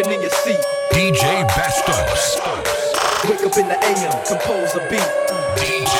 till 0.03 0.13
in 0.13 0.21
your 0.21 0.29
seat. 0.29 0.59
DJ 0.91 1.43
Bastos. 1.49 2.37
Wake 3.27 3.43
up 3.43 3.57
in 3.57 3.67
the 3.67 3.77
AM, 3.83 4.13
compose 4.25 4.75
a 4.75 4.79
beat. 4.89 5.01
DJ. 5.57 5.95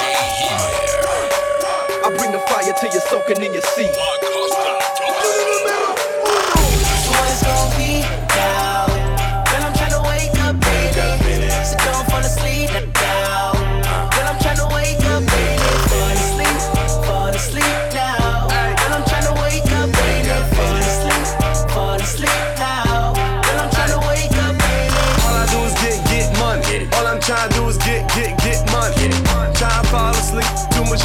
I 2.06 2.16
bring 2.16 2.32
the 2.32 2.40
fire 2.48 2.74
till 2.80 2.92
you're 2.92 3.02
soaking 3.02 3.42
in 3.44 3.54
your 3.54 3.64
seat. 3.64 3.96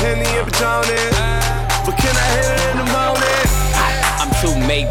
Henny 0.02 0.26
and 0.36 0.52
Patron 0.52 1.11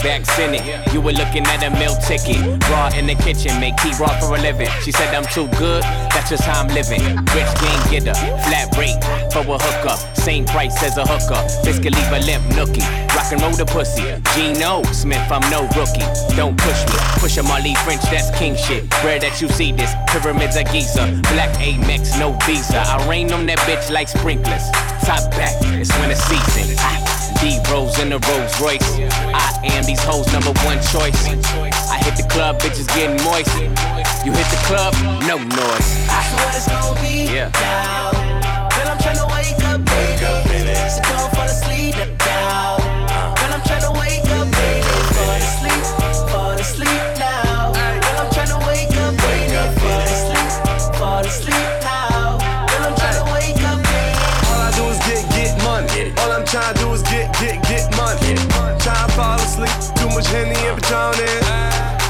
Maybachs 0.02 0.40
in 0.40 0.56
it. 0.56 0.94
You 0.94 1.02
were 1.02 1.12
looking 1.12 1.46
at 1.46 1.64
a 1.64 1.70
meal 1.78 1.96
ticket. 2.02 2.42
Raw 2.70 2.90
in 2.98 3.06
the 3.06 3.16
kitchen, 3.16 3.60
make 3.60 3.76
tea 3.78 3.94
raw 4.00 4.20
for 4.20 4.36
a 4.36 4.42
living. 4.42 4.70
She 4.82 4.92
said 4.92 5.14
I'm 5.14 5.26
too 5.26 5.48
good, 5.58 5.84
that's 6.10 6.30
just 6.30 6.44
how 6.44 6.62
I'm 6.62 6.68
living. 6.70 7.02
Rich 7.34 7.54
game 7.62 7.82
getter, 7.90 8.18
flat 8.50 8.76
rate 8.78 8.98
for 9.32 9.46
a 9.46 9.58
hookup. 9.58 10.00
Same 10.18 10.46
price 10.46 10.82
as 10.84 10.98
a 10.98 11.06
hooker. 11.06 11.40
Biscuit 11.64 11.94
leave 11.94 12.12
a 12.12 12.20
limp 12.26 12.44
nookie. 12.58 12.86
Rock 13.16 13.32
and 13.32 13.42
roll 13.42 13.52
the 13.52 13.66
pussy. 13.66 14.04
Gino 14.34 14.82
Smith, 14.92 15.26
I'm 15.30 15.46
no 15.52 15.70
rookie. 15.78 16.06
Don't 16.36 16.58
push 16.58 16.82
me. 16.90 16.98
Push 17.22 17.38
a 17.38 17.44
Marley 17.44 17.76
French, 17.86 18.02
that's 18.10 18.30
king 18.38 18.56
shit. 18.56 18.90
Rare 19.04 19.20
that 19.20 19.40
you 19.42 19.50
see 19.50 19.72
this. 19.72 19.94
Pyramids 20.08 20.58
of 20.58 20.66
Giza. 20.72 21.06
Black 21.34 21.54
Amex, 21.62 22.18
no 22.20 22.34
visa. 22.46 22.82
I 22.82 23.08
rain 23.08 23.32
on 23.34 23.46
that 23.46 23.60
bitch 23.60 23.92
like 23.92 24.08
sprinklers. 24.08 24.66
Top 25.06 25.30
back, 25.32 25.54
it's 25.78 25.94
winter 26.00 26.16
season. 26.16 26.76
Ah. 26.80 27.12
D 27.42 27.58
Rose 27.72 27.98
in 27.98 28.10
the 28.10 28.20
Rolls 28.30 28.62
Royce. 28.62 28.91
I 29.34 29.60
am 29.76 29.84
these 29.86 30.04
hoes' 30.04 30.32
number 30.34 30.52
one 30.66 30.78
choice. 30.94 31.22
I 31.90 31.98
hit 32.04 32.16
the 32.18 32.28
club, 32.30 32.60
bitches 32.60 32.88
getting 32.96 33.22
moist. 33.26 33.52
You 34.26 34.32
hit 34.32 34.48
the 34.50 34.62
club, 34.68 34.94
no 35.28 35.38
noise. 35.38 35.90
So 36.08 36.36
what 36.38 36.56
it's 36.56 36.68
gonna 36.68 37.02
be 37.02 37.34
Yeah. 37.34 37.50
now. 37.54 38.12
Girl, 38.76 38.90
I'm 38.92 38.98
tryna 39.00 39.28
wake 39.36 39.64
up, 39.72 39.80
baby. 39.86 40.76
So 40.90 41.02
don't 41.02 41.32
fall 41.36 41.46
asleep 41.46 41.96
now. 42.26 42.78
Uh. 42.78 43.36
Girl, 43.38 43.54
I'm 43.56 43.62
tryna 43.62 43.92
wake 44.00 44.28
up, 44.38 44.48
baby. 44.52 44.92
Fall 45.16 45.42
asleep, 45.48 45.84
fall 46.32 46.52
asleep 46.52 47.21
To 58.92 59.08
fall 59.16 59.40
asleep, 59.40 59.72
too 59.96 60.10
much 60.10 60.28
Henny 60.28 60.56
and 60.68 60.76
Patron. 60.82 61.16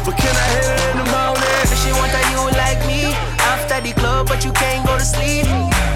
But 0.06 0.18
can 0.18 0.34
I 0.34 0.48
hit 0.56 0.66
it 0.66 0.82
in 0.92 0.98
the 0.98 1.08
morning? 1.14 1.66
So 1.70 1.76
she 1.78 1.92
want 1.94 2.12
a 2.14 2.22
you 2.34 2.42
like 2.58 2.82
me 2.88 3.14
after 3.38 3.80
the 3.82 3.94
club, 3.94 4.28
but 4.28 4.44
you 4.44 4.52
can't 4.52 4.86
go 4.86 4.98
to 4.98 5.06
sleep. 5.06 5.46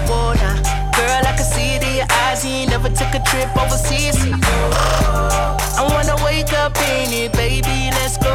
Whoa, 0.06 0.34
nah. 0.34 0.56
Girl, 0.94 1.22
I 1.26 1.34
can 1.36 1.44
see 1.44 1.74
it 1.76 1.82
in 1.82 1.96
your 1.96 2.06
eyes. 2.22 2.44
You 2.44 2.52
ain't 2.52 2.70
never 2.70 2.88
took 2.88 3.12
a 3.14 3.20
trip 3.26 3.50
overseas. 3.56 4.16
I 4.22 5.82
wanna 5.90 6.16
wake 6.24 6.52
up 6.52 6.76
in 6.94 7.12
it, 7.12 7.32
baby. 7.32 7.90
Let's 7.90 8.16
go, 8.16 8.32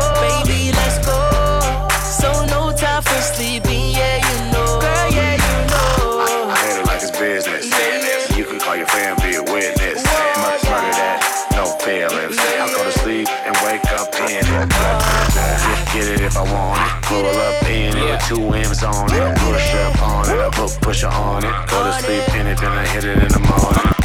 two 18.28 18.53
M's 18.53 18.84
on 18.84 19.13
it. 19.13 19.38
Push 19.38 19.74
up 19.76 20.01
on 20.01 20.30
it, 20.30 20.39
I 20.39 20.49
put 20.51 20.82
pusher 20.82 21.07
on 21.07 21.43
it. 21.43 21.69
Go 21.69 21.84
to 21.84 21.93
sleep 21.93 22.36
in 22.36 22.47
it, 22.47 22.57
then 22.59 22.72
I 22.72 22.86
hit 22.88 23.03
it 23.03 23.17
in 23.17 23.30
the 23.30 23.39
morning. 23.39 24.01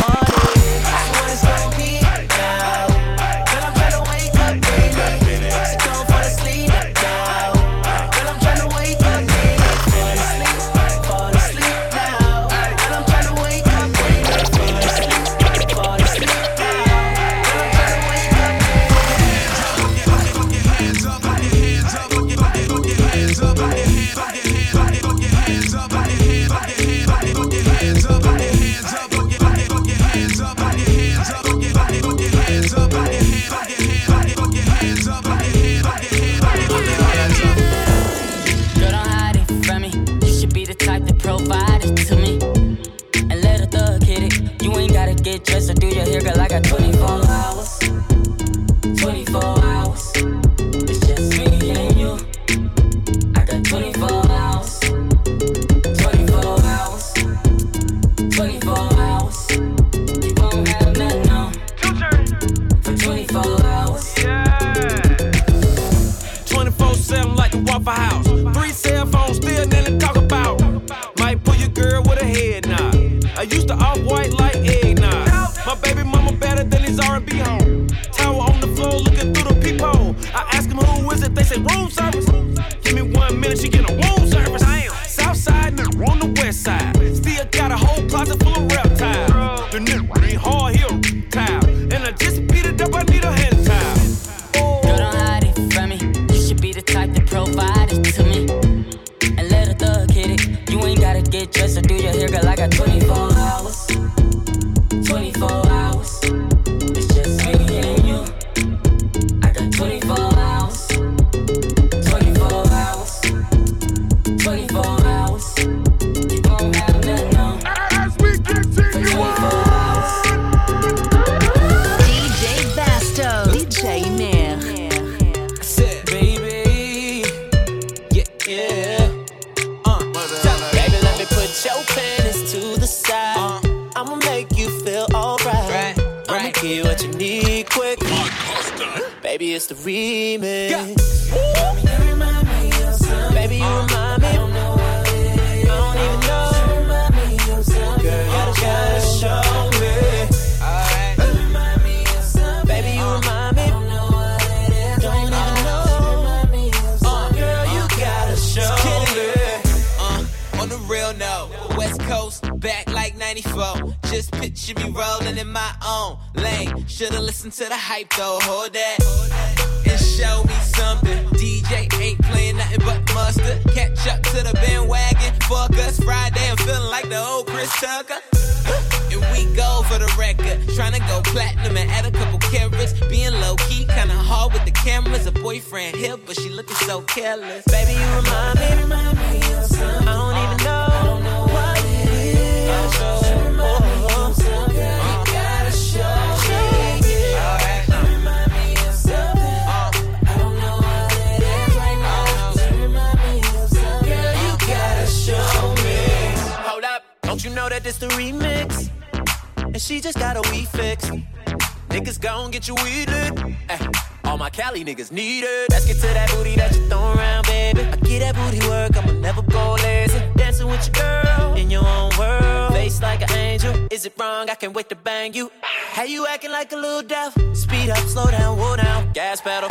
Niggas 214.86 215.10
need 215.10 215.42
it. 215.42 215.68
Let's 215.70 215.84
get 215.84 215.96
to 215.96 216.06
that 216.14 216.30
booty 216.30 216.54
that 216.54 216.72
you 216.74 216.86
throw 216.86 217.12
around, 217.12 217.46
baby. 217.46 217.80
I 217.80 217.96
get 217.96 218.20
that 218.20 218.34
booty 218.36 218.64
work, 218.68 218.96
I'ma 218.96 219.12
never 219.18 219.42
go 219.42 219.74
lazy. 219.82 220.20
Dancing 220.36 220.68
with 220.68 220.86
your 220.86 220.94
girl 221.02 221.54
in 221.54 221.70
your 221.70 221.84
own 221.84 222.12
world. 222.16 222.72
Face 222.72 223.02
like 223.02 223.20
an 223.22 223.32
angel. 223.32 223.74
Is 223.90 224.06
it 224.06 224.14
wrong? 224.18 224.48
I 224.48 224.54
can't 224.54 224.74
wait 224.74 224.88
to 224.90 224.94
bang 224.94 225.34
you. 225.34 225.50
How 225.62 226.04
you 226.04 226.26
acting 226.28 226.52
like 226.52 226.70
a 226.72 226.76
little 226.76 227.02
deaf? 227.02 227.34
Speed 227.52 227.90
up, 227.90 227.98
slow 228.06 228.30
down, 228.30 228.58
whoa 228.58 228.76
down. 228.76 229.12
Gas 229.12 229.40
pedal, 229.40 229.68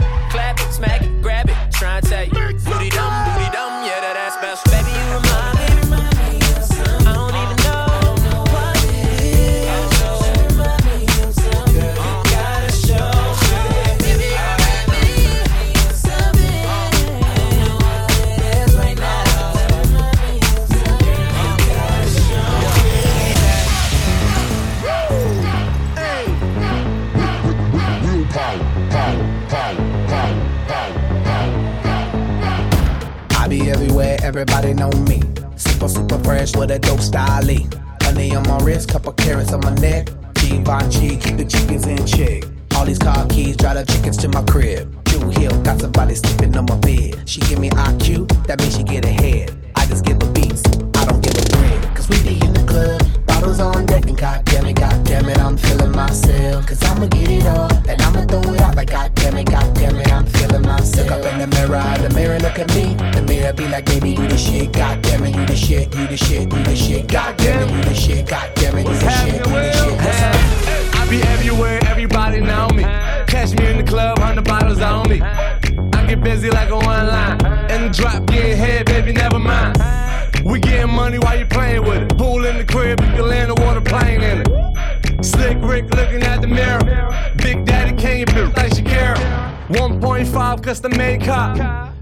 everybody 34.45 34.73
know 34.73 34.91
me. 35.05 35.21
Super, 35.55 35.87
super 35.87 36.19
fresh 36.19 36.55
with 36.55 36.71
a 36.71 36.79
dope 36.79 36.99
style. 36.99 37.43
Honey 38.01 38.35
on 38.35 38.47
my 38.47 38.57
wrist, 38.63 38.89
couple 38.89 39.13
carats 39.13 39.51
on 39.53 39.61
my 39.61 39.73
neck. 39.75 40.09
Givenchy, 40.35 41.17
keep 41.17 41.37
the 41.37 41.45
chickens 41.45 41.87
in 41.87 42.05
check. 42.05 42.43
All 42.75 42.85
these 42.85 42.99
car 42.99 43.25
keys, 43.27 43.57
drive 43.57 43.77
the 43.77 43.91
chickens 43.91 44.17
to 44.17 44.29
my 44.29 44.43
crib. 44.43 45.03
Drew 45.05 45.29
Hill, 45.29 45.51
got 45.63 45.79
somebody 45.79 46.15
sleeping 46.15 46.55
on 46.57 46.65
my 46.65 46.77
bed. 46.77 47.27
She 47.27 47.41
give 47.41 47.59
me 47.59 47.69
IQ, 47.69 48.27
that 48.45 48.59
means 48.59 48.77
she 48.77 48.83
get 48.83 49.05
ahead. 49.05 49.55
I 49.75 49.85
just 49.87 50.05
give 50.05 50.21
a 50.21 50.25
beats, 50.31 50.44
mirror, 61.67 61.97
the 61.97 62.09
mirror 62.13 62.39
look 62.39 62.59
at 62.59 62.73
me. 62.75 62.95
The 63.13 63.21
mirror 63.27 63.53
be 63.53 63.67
like, 63.67 63.85
baby, 63.85 64.11
you 64.11 64.27
the 64.27 64.37
shit, 64.37 64.71
goddamn 64.71 65.23
it, 65.25 65.35
you 65.35 65.45
the 65.45 65.55
shit, 65.55 65.95
you 65.95 66.07
the 66.07 66.17
shit, 66.17 66.41
you 66.41 66.63
the 66.63 66.75
shit, 66.75 67.07
goddamn 67.07 67.69
it, 67.69 67.71
you 67.71 67.83
the 67.83 67.93
shit, 67.93 68.27
goddamn 68.27 68.77
it, 68.77 68.87
you 68.87 68.93
the 68.93 69.09
shit, 69.09 69.33
you 69.33 69.43
the 69.43 69.71
shit. 69.73 70.95
I 70.95 71.07
be 71.09 71.21
everywhere, 71.23 71.79
everybody 71.85 72.41
know 72.41 72.67
me. 72.69 72.83
Catch 73.27 73.57
me 73.57 73.67
in 73.67 73.77
the 73.77 73.83
club, 73.83 74.19
hundred 74.19 74.45
bottles 74.45 74.81
on 74.81 75.09
me. 75.09 75.21
I 75.21 76.05
get 76.07 76.23
busy 76.23 76.49
like 76.49 76.69
a 76.69 76.77
one 76.77 77.07
line. 77.07 77.45
And 77.45 77.85
the 77.85 77.89
drop, 77.89 78.25
getting 78.27 78.57
head, 78.57 78.85
baby, 78.85 79.13
never 79.13 79.39
mind. 79.39 79.77
We 80.43 80.59
getting 80.59 80.93
money 80.93 81.17
while 81.19 81.37
you 81.37 81.45
playing 81.45 81.83
with 81.83 82.03
it. 82.03 82.17
Pool 82.17 82.45
in 82.45 82.57
the 82.57 82.65
crib, 82.65 83.01
you 83.01 83.07
can 83.07 83.27
land 83.27 83.51
a 83.51 83.55
water 83.55 83.81
plane 83.81 84.21
in 84.21 84.41
it. 84.41 85.25
Slick 85.25 85.57
Rick 85.61 85.93
looking 85.95 86.21
at 86.21 86.41
the 86.41 86.47
mirror. 86.47 86.83
Big 87.37 87.65
Daddy 87.65 87.95
Kane, 87.95 88.25
bitch 88.27 88.55
like 88.55 88.71
Shakira. 88.71 88.84
1.5 89.69 90.63
custom 90.63 90.95
made 90.95 91.23
cop. 91.23 91.94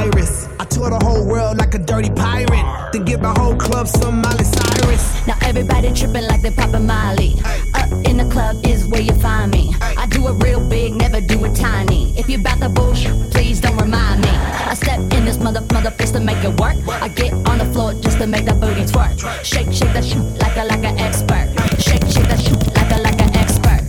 iris. 0.00 0.48
I 0.58 0.64
tour 0.64 0.90
the 0.90 1.00
whole 1.04 1.24
world 1.26 1.58
like 1.58 1.74
a 1.74 1.78
dirty 1.78 2.10
pirate. 2.10 2.66
Then 2.92 3.04
give 3.04 3.20
the 3.20 3.32
whole 3.38 3.56
club 3.56 3.86
some 3.86 4.20
Miley 4.22 4.44
Cyrus. 4.44 5.04
Now 5.26 5.36
everybody 5.42 5.92
tripping 5.92 6.26
like 6.30 6.42
they 6.42 6.50
poppin' 6.50 6.86
Molly. 6.86 7.34
Up 7.74 7.90
in 8.08 8.16
the 8.16 8.28
club 8.32 8.54
is 8.66 8.86
where 8.86 9.02
you 9.02 9.14
find 9.14 9.50
me. 9.50 9.74
I 9.80 10.06
do 10.06 10.26
it 10.28 10.36
real 10.44 10.62
big, 10.68 10.94
never 10.94 11.20
do 11.20 11.44
it 11.44 11.54
tiny. 11.54 12.12
If 12.18 12.28
you 12.28 12.38
bout 12.38 12.58
the 12.60 12.68
bullshit, 12.68 13.14
please 13.32 13.60
don't 13.60 13.76
remind 13.76 14.22
me. 14.22 14.32
I 14.70 14.74
step 14.74 15.00
in 15.16 15.24
this 15.24 15.38
mother 15.38 15.62
mother 15.72 15.90
fist 15.90 16.14
to 16.14 16.20
make 16.20 16.42
it 16.44 16.54
work. 16.60 16.76
I 16.88 17.08
get 17.08 17.32
on 17.50 17.58
the 17.58 17.68
floor 17.72 17.92
just 17.94 18.18
to 18.18 18.26
make 18.26 18.44
that 18.46 18.60
booty 18.60 18.84
twerk. 18.92 19.18
Shake, 19.44 19.72
shake 19.72 19.92
that 19.96 20.04
shit 20.04 20.24
like 20.42 20.56
a 20.56 20.64
like 20.64 20.84
an 20.84 20.98
expert. 20.98 21.48
Shake, 21.78 22.06
shake 22.14 22.28
that 22.32 22.40
shit 22.40 22.58
like 22.76 22.90
a 22.96 22.98
like 23.06 23.20
an 23.20 23.34
expert. 23.36 23.82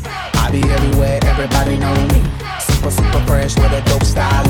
I 0.43 0.49
be 0.51 0.61
everywhere, 0.77 1.19
everybody 1.23 1.77
know 1.77 1.95
me 2.07 2.30
super, 2.81 2.91
super 2.91 3.25
fresh 3.27 3.55
with 3.57 3.71
a 3.73 3.81
dope 3.89 4.03
style. 4.03 4.41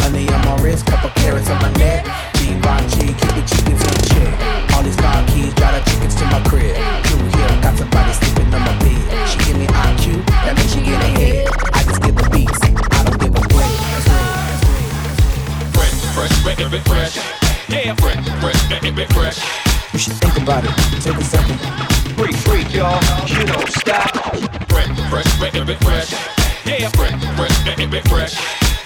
Honey 0.00 0.28
on 0.32 0.40
my 0.46 0.56
wrist, 0.62 0.86
couple 0.86 1.10
carats 1.20 1.50
on 1.50 1.60
my 1.60 1.70
neck. 1.76 2.06
G 2.36 2.54
by 2.60 2.80
G, 2.88 3.12
keep 3.12 3.32
the 3.36 3.44
chickens 3.44 3.82
in 3.84 3.96
check. 4.08 4.32
All 4.72 4.82
these 4.82 4.96
car 4.96 5.20
keys, 5.28 5.52
drive 5.54 5.76
the 5.76 5.90
chickens 5.90 6.14
to 6.16 6.24
my 6.32 6.40
crib. 6.48 6.72
Crew 7.04 7.20
here, 7.20 7.52
got 7.60 7.76
somebody 7.76 8.12
sleeping 8.12 8.54
on 8.54 8.62
my 8.64 8.72
bed. 8.80 9.28
She 9.28 9.36
give 9.44 9.58
me 9.58 9.66
IQ, 9.66 10.24
that 10.24 10.56
means 10.56 10.72
she 10.72 10.80
get 10.80 11.02
ahead. 11.04 11.48
I 11.76 11.82
just 11.84 12.00
give 12.00 12.16
the 12.16 12.28
beats, 12.32 12.60
I 12.64 13.04
don't 13.04 13.20
give 13.20 13.34
a 13.36 13.44
break. 13.52 13.76
Fresh, 15.76 15.96
fresh, 16.16 16.34
make 16.48 16.60
it 16.60 16.84
fresh. 16.88 17.14
Yeah, 17.68 17.92
fresh, 18.00 18.24
fresh, 18.40 18.60
make 18.70 18.94
bit 18.94 19.12
fresh. 19.12 19.36
You 19.92 19.98
should 19.98 20.16
think 20.16 20.38
about 20.40 20.64
it, 20.64 20.72
take 21.04 21.18
a 21.18 21.24
second. 21.24 21.60
Freak, 22.16 22.36
freak, 22.36 22.72
y'all, 22.72 23.02
you 23.28 23.44
don't 23.44 23.68
stop. 23.68 24.16
Fresh, 24.72 24.88
fresh, 25.10 25.28
make 25.40 25.78
fresh. 25.84 26.45
Yeah, 26.66 26.88
fresh, 26.90 27.12
fresh, 27.36 27.78
it, 27.78 27.94
it, 27.94 28.08
fresh. 28.08 28.34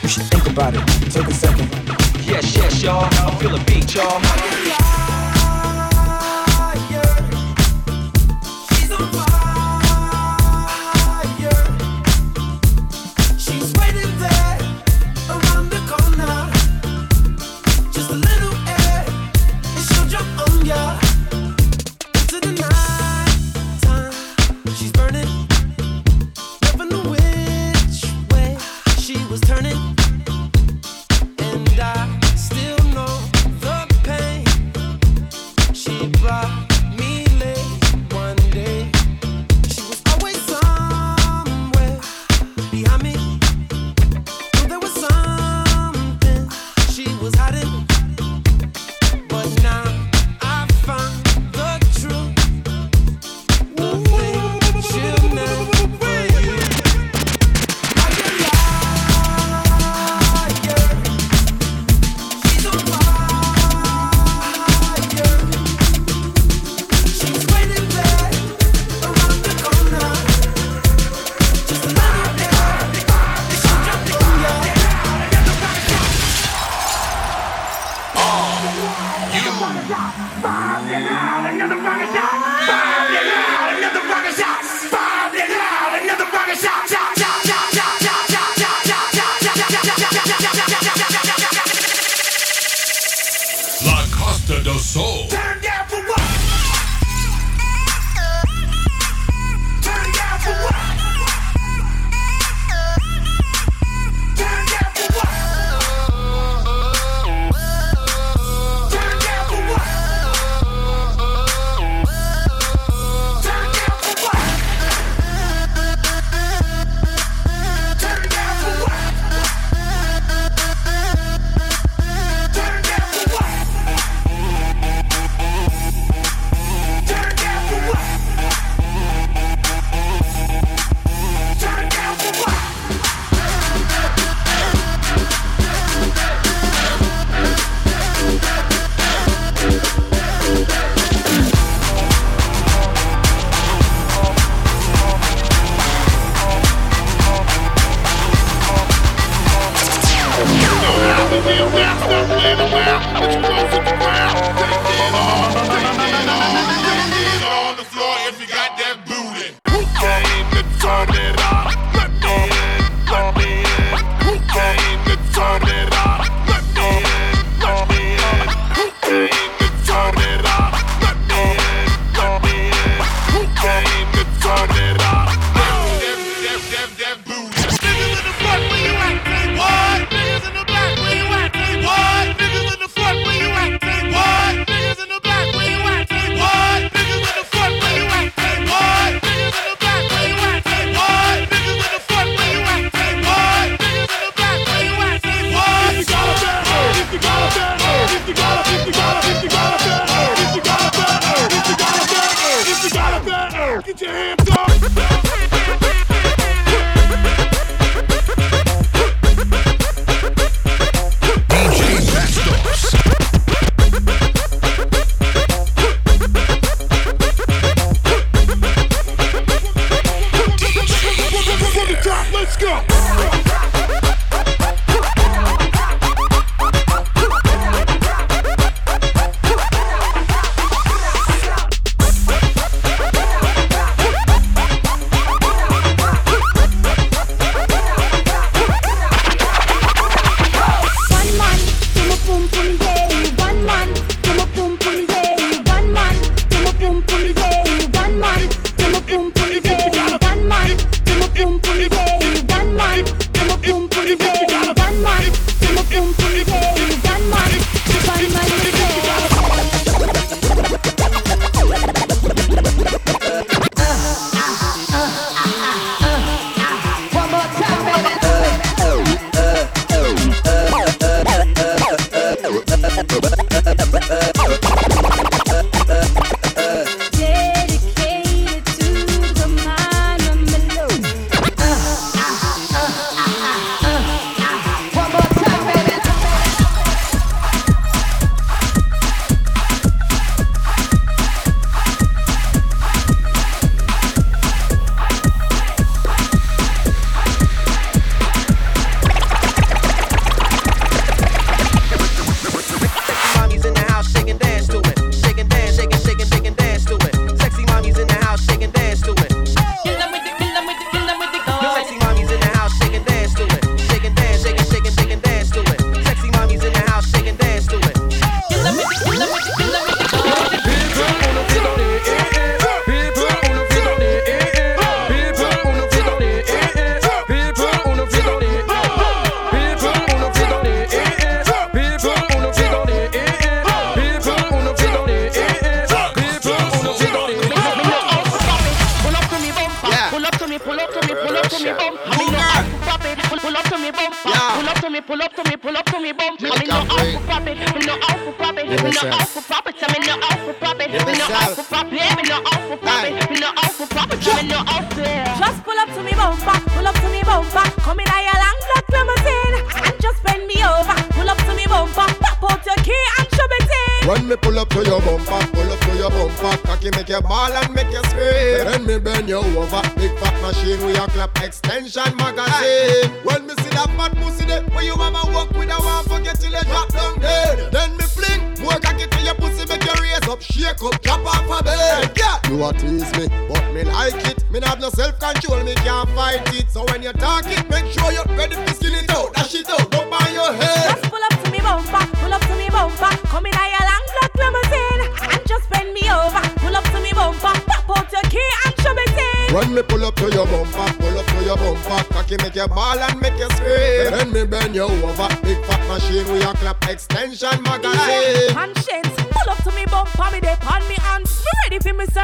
You 0.03 0.09
should 0.09 0.25
think 0.25 0.47
about 0.47 0.75
it. 0.75 0.87
Take 1.11 1.27
a 1.27 1.33
second. 1.33 1.71
Yes, 2.27 2.55
yes, 2.55 2.83
y'all. 2.83 3.05
I 3.05 3.35
feel 3.41 3.55
a 3.55 3.65
beat, 3.65 3.95
y'all. 3.95 5.00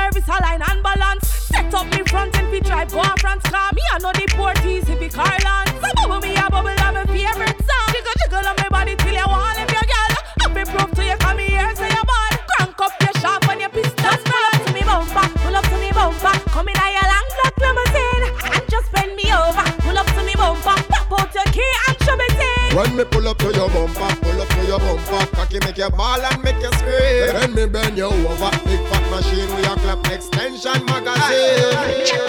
service 0.06 0.28
align 0.28 0.62
and 0.62 0.82
balance. 0.82 1.26
Set 1.50 1.74
up 1.74 1.90
the 1.90 2.04
front 2.08 2.36
and 2.38 2.50
we 2.50 2.60
drive 2.60 2.90
go 2.90 3.02
front. 3.02 3.20
France 3.20 3.42
car. 3.50 3.70
Me 3.74 3.82
I 3.92 3.98
know 3.98 4.12
the 4.12 4.26
porties 4.38 4.88
if 4.88 5.00
we 5.00 5.08
car 5.08 5.26
carland. 5.26 5.68
So 5.82 5.88
bubble 5.96 6.20
me 6.20 6.36
a 6.36 6.46
bubble 6.50 6.78
on 6.86 6.94
my 6.94 7.04
favorite 7.06 7.58
song. 7.66 7.88
Jiggle 7.90 8.16
jiggle 8.20 8.46
on 8.46 8.56
my 8.56 8.68
body 8.68 8.94
till 8.96 9.14
you 9.14 9.26
want 9.26 9.58
if 9.58 9.70
your 9.74 9.86
girl. 9.90 10.12
I 10.42 10.46
be 10.54 10.62
proof 10.70 10.90
to 10.94 11.02
you 11.04 11.16
come 11.18 11.38
here 11.38 11.70
say 11.74 11.90
you're 11.90 12.06
bad. 12.06 12.32
Crank 12.50 12.80
up 12.86 12.92
your 13.02 13.14
shop 13.20 13.40
when 13.48 13.58
your 13.60 13.70
pistols 13.70 14.22
pull 14.30 14.44
up 14.46 14.58
to 14.66 14.70
me 14.72 14.82
bumper. 14.86 15.26
Pull 15.42 15.56
up 15.56 15.66
to 15.66 15.76
me 15.82 15.90
bumper. 15.90 16.34
Come 16.54 16.68
in 16.70 16.76
a 16.76 16.88
long 17.10 17.28
black 17.38 17.56
limousine 17.64 18.24
and 18.54 18.64
just 18.70 18.88
bend 18.92 19.12
me 19.16 19.26
over. 19.34 19.66
Pull 19.82 19.98
up 19.98 20.06
to 20.14 20.22
me 20.22 20.34
bumper. 20.38 20.76
Pop 20.86 21.12
out 21.18 21.34
your 21.34 21.48
key 21.50 21.72
and 21.88 21.96
show 22.04 22.16
me 22.16 22.28
thing. 22.38 22.76
When 22.78 22.90
me 22.94 23.04
pull 23.04 23.26
up 23.26 23.38
to 23.42 23.50
your 23.50 23.68
bumper, 23.74 24.10
pull 24.22 24.38
up 24.38 24.48
to 24.54 24.62
your 24.70 24.78
bumper 24.78 25.35
cocky, 25.60 25.66
make 25.66 25.78
you 25.78 25.90
ball 25.90 26.20
and 26.20 26.42
make 26.42 26.62
you 26.62 26.72
scream. 26.72 27.32
Then 27.32 27.54
me 27.54 27.66
bend 27.66 27.96
you 27.96 28.06
over, 28.06 28.50
big 28.64 28.80
fat 28.88 29.10
machine, 29.10 29.54
we 29.56 29.62
your 29.62 29.76
clap 29.76 30.06
extension 30.12 30.84
magazine. 30.86 32.26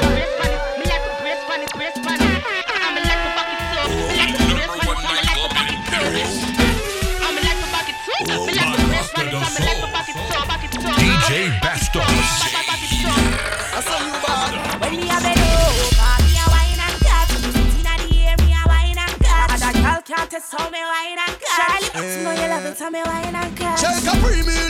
Jamaica, 22.87 22.91
me 22.91 23.11
wine 23.11 23.35
and 23.35 23.57
cash. 23.57 23.81
a 24.07 24.11
premium. 24.21 24.66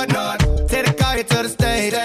Take 0.00 0.86
the 0.86 0.94
car 0.98 1.14
here 1.14 1.24
to 1.24 1.42
the 1.42 1.48
stage. 1.50 1.99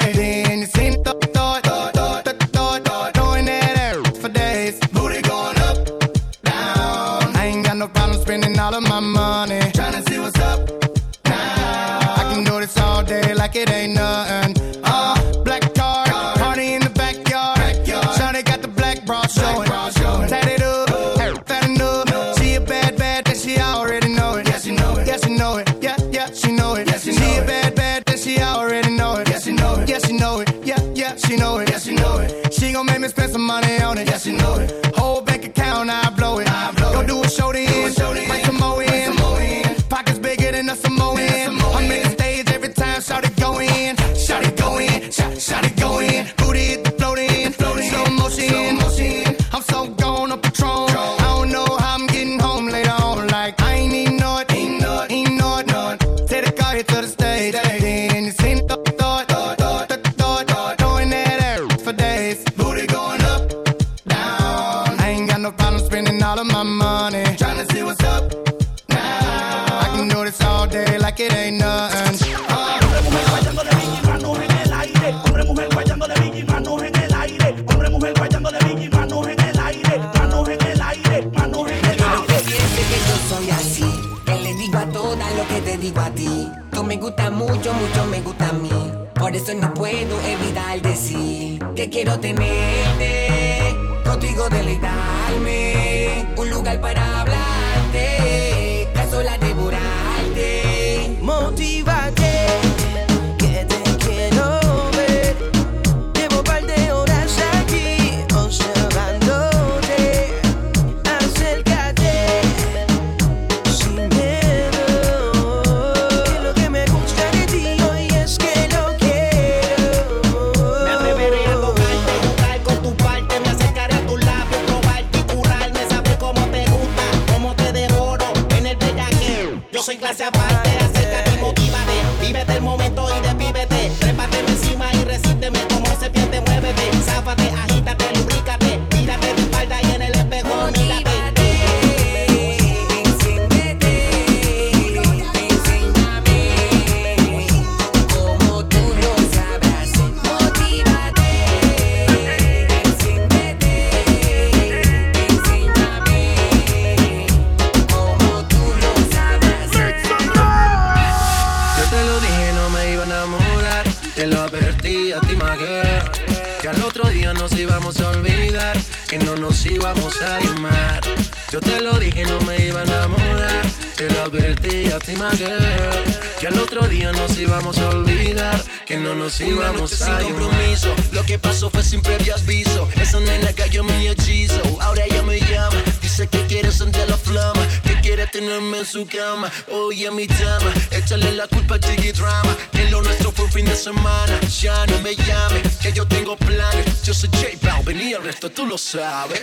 Advertí 175.29 175.43
a 175.43 175.57
ti, 175.57 175.59
my 175.59 175.59
girl. 175.59 176.15
Que 176.39 176.47
al 176.47 176.59
otro 176.59 176.87
día 176.87 177.11
nos 177.11 177.37
íbamos 177.37 177.77
a 177.77 177.89
olvidar. 177.89 178.61
Que 178.85 178.97
no 178.97 179.15
nos 179.15 179.39
íbamos 179.41 179.59
Una 179.59 179.71
noche 179.71 180.03
a 180.03 180.19
sin 180.19 180.33
compromiso, 180.33 180.93
lo 181.11 181.23
que 181.23 181.39
pasó 181.39 181.69
fue 181.69 181.83
sin 181.83 182.01
previo 182.01 182.35
aviso. 182.35 182.87
Esa 183.01 183.19
nena 183.19 183.51
cayó 183.53 183.83
mi 183.83 184.07
hechizo, 184.07 184.61
ahora 184.81 185.05
ella 185.05 185.23
me 185.23 185.39
llama. 185.39 185.81
Dice 186.01 186.27
que 186.27 186.45
quiere 186.45 186.71
sentir 186.71 187.07
la 187.09 187.17
flama, 187.17 187.65
que 187.83 187.99
quiere 188.01 188.27
tenerme 188.27 188.79
en 188.79 188.85
su 188.85 189.07
cama. 189.07 189.51
Oye, 189.71 190.11
mi 190.11 190.27
dama, 190.27 190.71
échale 190.91 191.31
la 191.31 191.47
culpa 191.47 191.75
a 191.75 191.79
Jiggy 191.79 192.11
Drama. 192.11 192.55
Que 192.71 192.89
lo 192.89 193.01
nuestro 193.01 193.31
fue 193.31 193.45
un 193.45 193.51
fin 193.51 193.65
de 193.65 193.75
semana. 193.75 194.39
Ya 194.61 194.85
no 194.87 194.99
me 195.01 195.15
llame, 195.15 195.61
que 195.81 195.91
yo 195.93 196.05
tengo 196.05 196.35
planes. 196.37 197.01
Yo 197.03 197.13
soy 197.13 197.29
J 197.29 197.47
Balvin 197.61 198.01
y 198.01 198.13
el 198.13 198.23
resto 198.23 198.49
tú 198.51 198.65
lo 198.65 198.77
sabes. 198.77 199.41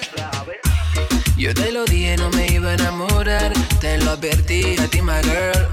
Yo 1.37 1.53
te 1.55 1.73
lo 1.73 1.85
dije, 1.85 2.17
no 2.17 2.31
me 2.31 2.47
iba 2.47 2.71
a 2.71 2.75
enamorar. 2.75 3.53
Te 3.81 3.99
lo 3.99 4.13
advertí 4.13 4.77
a 4.79 4.87
ti, 4.87 5.03
my 5.03 5.21
girl. 5.23 5.67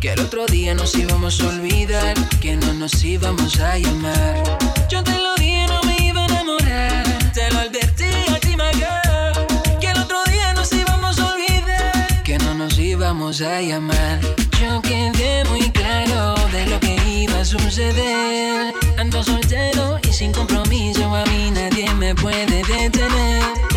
Que 0.00 0.12
el 0.12 0.20
otro 0.20 0.44
día 0.46 0.74
nos 0.74 0.94
íbamos 0.96 1.40
a 1.40 1.48
olvidar. 1.48 2.14
Que 2.40 2.56
no 2.56 2.72
nos 2.74 3.04
íbamos 3.04 3.60
a 3.60 3.78
llamar. 3.78 4.42
Yo 4.88 5.04
te 5.04 5.12
lo 5.12 5.34
dije, 5.36 5.66
no 5.68 5.80
me 5.84 5.96
iba 6.06 6.22
a 6.22 6.26
enamorar. 6.26 7.04
Te 7.32 7.50
lo 7.52 7.60
advertí 7.60 8.10
a 8.34 8.40
ti, 8.40 8.56
my 8.56 8.72
girl. 8.74 9.78
Que 9.80 9.90
el 9.92 9.98
otro 9.98 10.18
día 10.24 10.52
nos 10.54 10.72
íbamos 10.72 11.18
a 11.20 11.32
olvidar. 11.32 12.22
Que 12.24 12.38
no 12.38 12.54
nos 12.54 12.78
íbamos 12.78 13.40
a 13.40 13.62
llamar. 13.62 14.20
Yo 14.60 14.82
quedé 14.82 15.44
muy 15.44 15.70
claro 15.70 16.34
de 16.50 16.66
lo 16.66 16.80
que 16.80 16.96
iba 17.06 17.40
a 17.40 17.44
suceder. 17.44 18.74
Ando 18.98 19.22
soltero 19.22 20.00
y 20.08 20.12
sin 20.12 20.32
compromiso. 20.32 21.14
A 21.14 21.24
mí 21.26 21.50
nadie 21.52 21.92
me 21.94 22.14
puede 22.14 22.62
detener. 22.64 23.73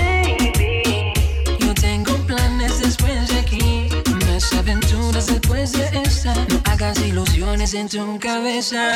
Más 4.38 4.53
aventuras 4.53 5.25
después 5.25 5.71
de 5.71 5.85
esta. 6.05 6.35
No 6.35 6.61
hagas 6.65 6.99
ilusiones 6.99 7.73
en 7.73 7.89
tu 7.89 8.19
cabeza. 8.19 8.95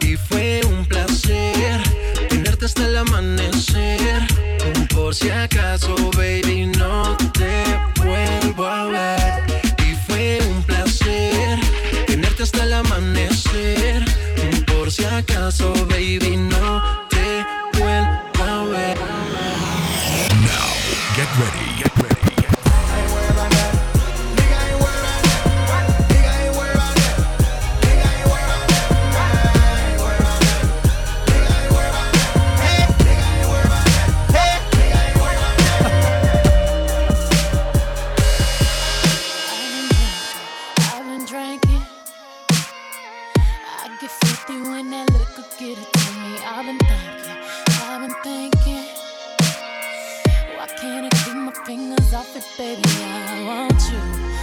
Y 0.00 0.16
fue 0.16 0.60
un 0.64 0.86
placer 0.86 1.82
tenerte 2.28 2.66
hasta 2.66 2.86
el 2.86 2.98
amanecer. 2.98 4.20
Por 4.94 5.12
si 5.12 5.30
acaso, 5.30 5.96
baby, 6.16 6.66
no 6.78 7.16
te 7.32 7.64
vuelvo 8.04 8.64
a 8.64 8.84
ver. 8.84 9.42
Y 9.88 9.96
fue 10.06 10.38
un 10.52 10.62
placer 10.62 11.58
tenerte 12.06 12.44
hasta 12.44 12.62
el 12.62 12.74
amanecer. 12.74 14.04
Por 14.66 14.92
si 14.92 15.04
acaso, 15.04 15.72
baby, 15.88 16.36
no 16.36 16.80
te 17.08 17.44
vuelvo 17.76 18.44
a 18.52 18.64
ver. 18.70 18.98
Now, 20.46 20.68
get 21.16 21.28
ready, 21.40 21.82
get 21.82 21.96
ready. 21.96 22.15
Get 43.98 44.10
filthy 44.10 44.60
when 44.60 44.90
that 44.90 45.10
liquor 45.10 45.42
get 45.58 45.78
it 45.78 45.92
to 45.94 46.10
me. 46.20 46.36
I've 46.44 46.66
been 46.66 46.78
thinking, 46.78 47.36
I've 47.80 48.00
been 48.02 48.14
thinking. 48.22 48.84
Why 50.54 50.66
can't 50.66 51.06
I 51.06 51.24
keep 51.24 51.34
my 51.34 51.52
fingers 51.64 52.12
off 52.12 52.36
it, 52.36 52.44
baby? 52.58 52.82
I 52.84 53.42
want 53.46 53.80
you. 53.90 54.35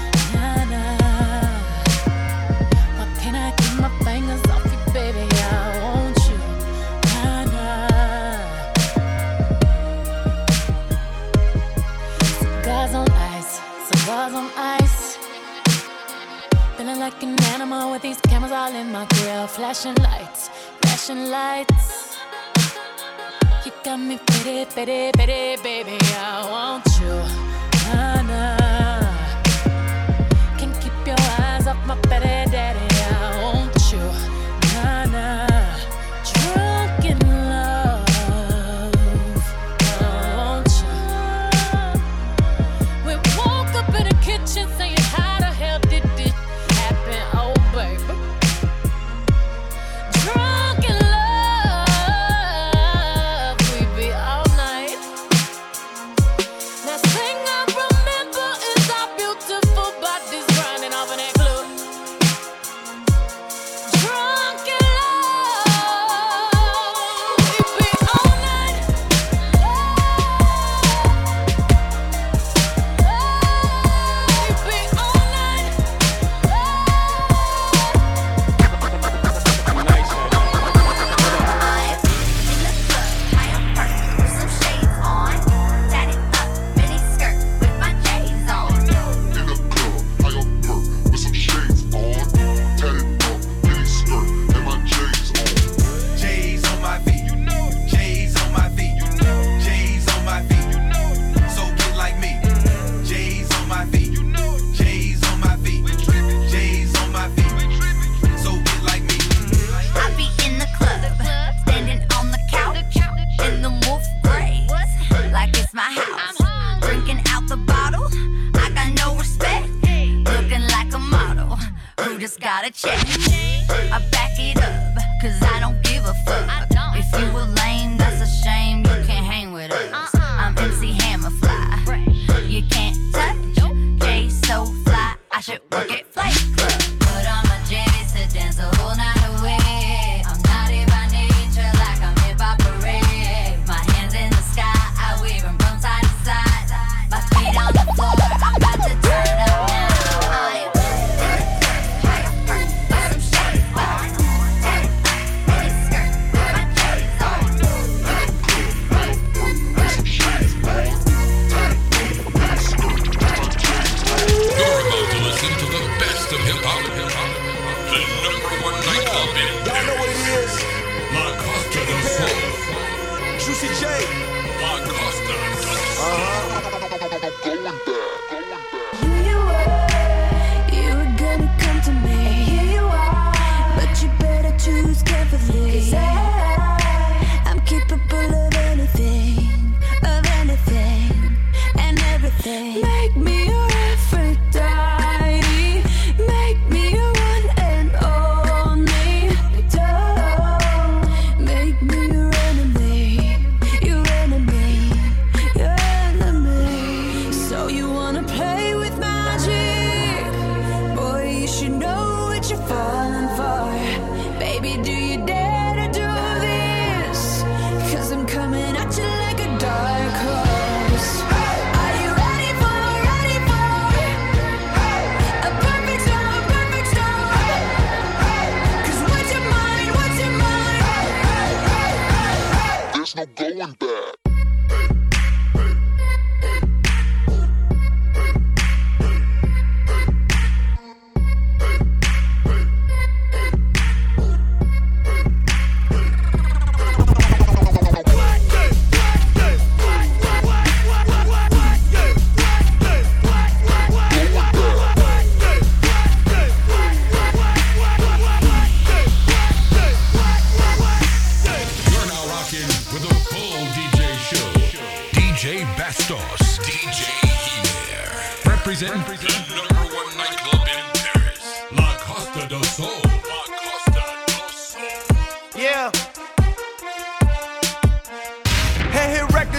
Like 17.13 17.23
an 17.23 17.43
animal 17.53 17.91
with 17.91 18.01
these 18.01 18.19
cameras 18.21 18.51
all 18.51 18.73
in 18.73 18.91
my 18.91 19.05
grill. 19.05 19.47
Flashing 19.47 19.95
lights, 19.95 20.49
flashing 20.81 21.29
lights. 21.29 22.17
You 23.65 23.71
got 23.83 23.97
me 23.97 24.19
pity, 24.25 24.65
pity, 24.65 25.11
pity, 25.13 25.61
baby. 25.61 25.97
I 26.15 26.49
want 26.49 26.85
you. 26.99 27.42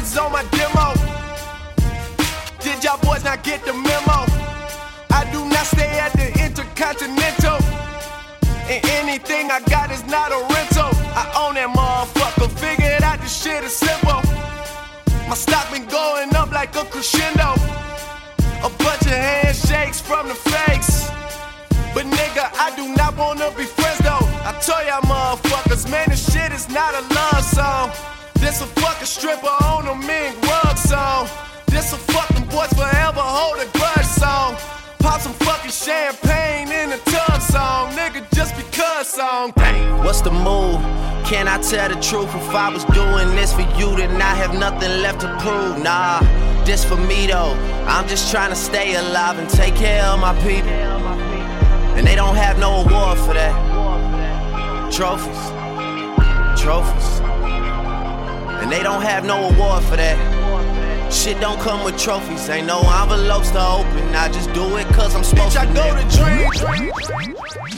Records 0.04 0.18
on 0.18 0.32
my 0.32 0.44
demo. 0.50 0.92
Did 2.60 2.84
y'all 2.84 2.98
boys 2.98 3.24
not 3.24 3.42
get 3.42 3.64
the 3.64 3.72
memo? 3.72 4.26
I 5.10 5.28
do 5.32 5.44
not 5.48 5.66
stay 5.66 5.98
at 5.98 6.12
the 6.12 6.28
Intercontinental. 6.44 7.58
And 8.68 8.84
anything 9.00 9.50
I 9.50 9.60
got 9.68 9.90
is 9.90 10.04
not 10.06 10.32
a 10.32 10.40
rental. 10.54 10.90
I 11.14 11.24
own 11.36 11.54
that 11.54 11.70
motherfucker. 11.74 12.50
Figured 12.58 13.02
out 13.02 13.20
this 13.20 13.42
shit 13.42 13.64
is 13.64 13.76
simple. 13.76 14.20
My 15.28 15.34
stock 15.34 15.70
been 15.70 15.86
going 15.86 16.34
up 16.34 16.50
like 16.50 16.74
a 16.76 16.84
crescendo. 16.84 17.54
A 18.62 18.70
bunch 18.78 19.02
of 19.02 19.18
handshakes 19.28 20.00
from 20.00 20.28
the 20.28 20.34
fakes. 20.34 21.08
But 21.94 22.06
nigga, 22.06 22.50
I 22.58 22.74
do 22.76 22.94
not 22.96 23.16
wanna 23.16 23.50
be 23.56 23.64
friends 23.64 23.98
though. 23.98 24.26
I 24.48 24.52
tell 24.60 24.84
y'all 24.86 25.02
motherfuckers, 25.02 25.88
man, 25.90 26.08
this 26.08 26.32
shit 26.32 26.52
is 26.52 26.68
not 26.68 26.94
a 26.94 27.02
love 27.14 27.44
song. 27.44 28.13
This 28.44 28.60
a 28.60 28.66
fucking 28.66 29.06
stripper 29.06 29.56
on 29.64 29.88
a 29.88 29.94
mink 30.06 30.36
rug 30.42 30.76
song. 30.76 31.26
This 31.66 31.94
a 31.94 31.96
fucking 31.96 32.44
boys 32.48 32.70
forever 32.74 33.22
hold 33.22 33.58
a 33.58 33.64
grudge 33.72 34.04
song. 34.04 34.56
Pop 34.98 35.22
some 35.22 35.32
fucking 35.32 35.70
champagne 35.70 36.70
in 36.70 36.90
the 36.90 36.98
tub 37.10 37.40
song, 37.40 37.92
nigga, 37.92 38.22
just 38.34 38.54
because 38.54 39.08
song. 39.08 39.54
Dang, 39.56 40.04
what's 40.04 40.20
the 40.20 40.30
move? 40.30 40.78
Can 41.24 41.48
I 41.48 41.56
tell 41.62 41.88
the 41.88 41.98
truth? 42.02 42.28
If 42.34 42.54
I 42.54 42.68
was 42.68 42.84
doing 42.84 43.34
this 43.34 43.54
for 43.54 43.62
you, 43.78 43.96
then 43.96 44.20
I 44.20 44.34
have 44.34 44.52
nothing 44.54 45.00
left 45.00 45.22
to 45.22 45.28
prove. 45.40 45.82
Nah, 45.82 46.20
this 46.66 46.84
for 46.84 46.98
me 46.98 47.26
though. 47.26 47.56
I'm 47.88 48.06
just 48.06 48.30
trying 48.30 48.50
to 48.50 48.56
stay 48.56 48.94
alive 48.94 49.38
and 49.38 49.48
take 49.48 49.74
care 49.74 50.04
of 50.04 50.20
my 50.20 50.34
people. 50.42 50.68
And 51.96 52.06
they 52.06 52.14
don't 52.14 52.36
have 52.36 52.58
no 52.58 52.82
award 52.84 53.18
for 53.20 53.32
that. 53.32 53.54
Trophies, 54.92 55.42
trophies. 56.62 57.33
And 58.64 58.72
they 58.72 58.82
don't 58.82 59.02
have 59.02 59.26
no 59.26 59.50
award 59.50 59.84
for 59.84 59.96
that. 59.96 60.16
Shit 61.12 61.38
don't 61.38 61.60
come 61.60 61.84
with 61.84 61.98
trophies, 61.98 62.48
ain't 62.48 62.66
no 62.66 62.80
envelopes 62.80 63.50
to 63.50 63.62
open. 63.62 64.14
I 64.14 64.30
just 64.32 64.50
do 64.54 64.78
it 64.78 64.86
cause 64.86 65.14
I'm 65.14 65.22
supposed 65.22 65.52
to. 65.52 65.66
go 65.66 65.94
to 65.94 66.02
dream. 66.16 66.48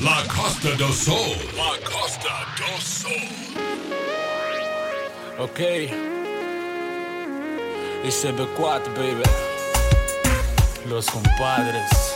La 0.00 0.22
Costa 0.28 0.76
del 0.76 0.92
Sol. 0.92 1.34
La 1.56 1.76
Costa 1.82 2.30
del 2.56 2.78
Sol. 2.78 3.10
Ok. 5.40 5.60
It's 8.04 8.24
CB4, 8.24 8.94
baby. 8.94 9.24
Los 10.88 11.10
compadres. 11.10 12.15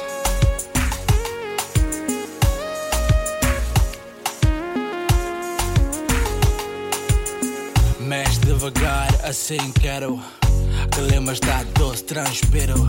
Devagar, 8.51 9.09
assim 9.25 9.71
quero. 9.81 10.21
Que 10.91 11.01
lembras 11.03 11.39
da 11.39 11.63
doce, 11.79 12.03
transpiro. 12.03 12.89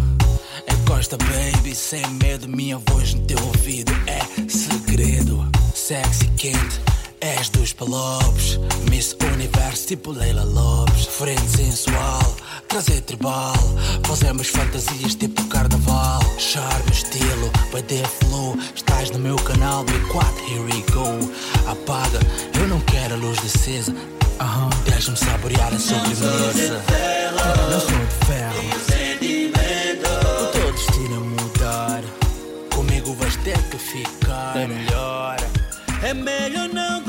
Encosta, 0.67 1.17
baby, 1.17 1.75
sem 1.75 2.05
medo. 2.13 2.47
Minha 2.47 2.79
voz 2.79 3.13
no 3.13 3.21
teu 3.27 3.37
ouvido 3.45 3.91
é 4.07 4.49
segredo. 4.49 5.47
Sexy 5.75 6.27
quente, 6.35 6.81
és 7.21 7.49
dos 7.49 7.73
palopes. 7.73 8.59
Miss 8.89 9.15
Universo, 9.33 9.87
tipo 9.87 10.11
Leila 10.11 10.43
Lopes. 10.43 11.05
Frente 11.05 11.57
sensual, 11.57 12.35
trazer 12.67 13.01
tribal. 13.01 13.53
Fazemos 14.07 14.47
fantasias 14.47 15.13
tipo 15.13 15.43
carnaval. 15.45 16.21
Charme, 16.39 16.91
estilo, 16.91 17.51
ter 17.87 18.07
flow. 18.07 18.57
Estás 18.75 19.11
no 19.11 19.19
meu 19.19 19.35
canal, 19.35 19.85
B4, 19.85 20.49
here 20.49 20.61
we 20.61 20.81
go. 20.91 21.31
Apaga, 21.69 22.19
eu 22.59 22.67
não 22.67 22.79
quero 22.81 23.13
a 23.13 23.17
luz 23.17 23.37
acesa. 23.39 23.93
Aham, 24.41 24.69
deixa-me 24.85 25.17
saborear 25.17 25.71
a 25.71 25.77
sobremesa. 25.77 26.81
Não 27.69 27.79
sou 27.79 27.91
de 27.91 28.25
ferro. 28.25 28.57
O 30.41 30.47
teu 30.47 30.71
destino 30.73 31.15
é 31.15 31.19
mudar. 31.19 32.01
Comigo 32.73 33.13
vais 33.13 33.35
ter 33.35 33.61
que 33.69 33.77
ficar. 33.77 34.57
É 34.57 34.65
melhor. 34.65 35.37
É 36.01 36.13
melhor 36.15 36.69
não 36.69 37.03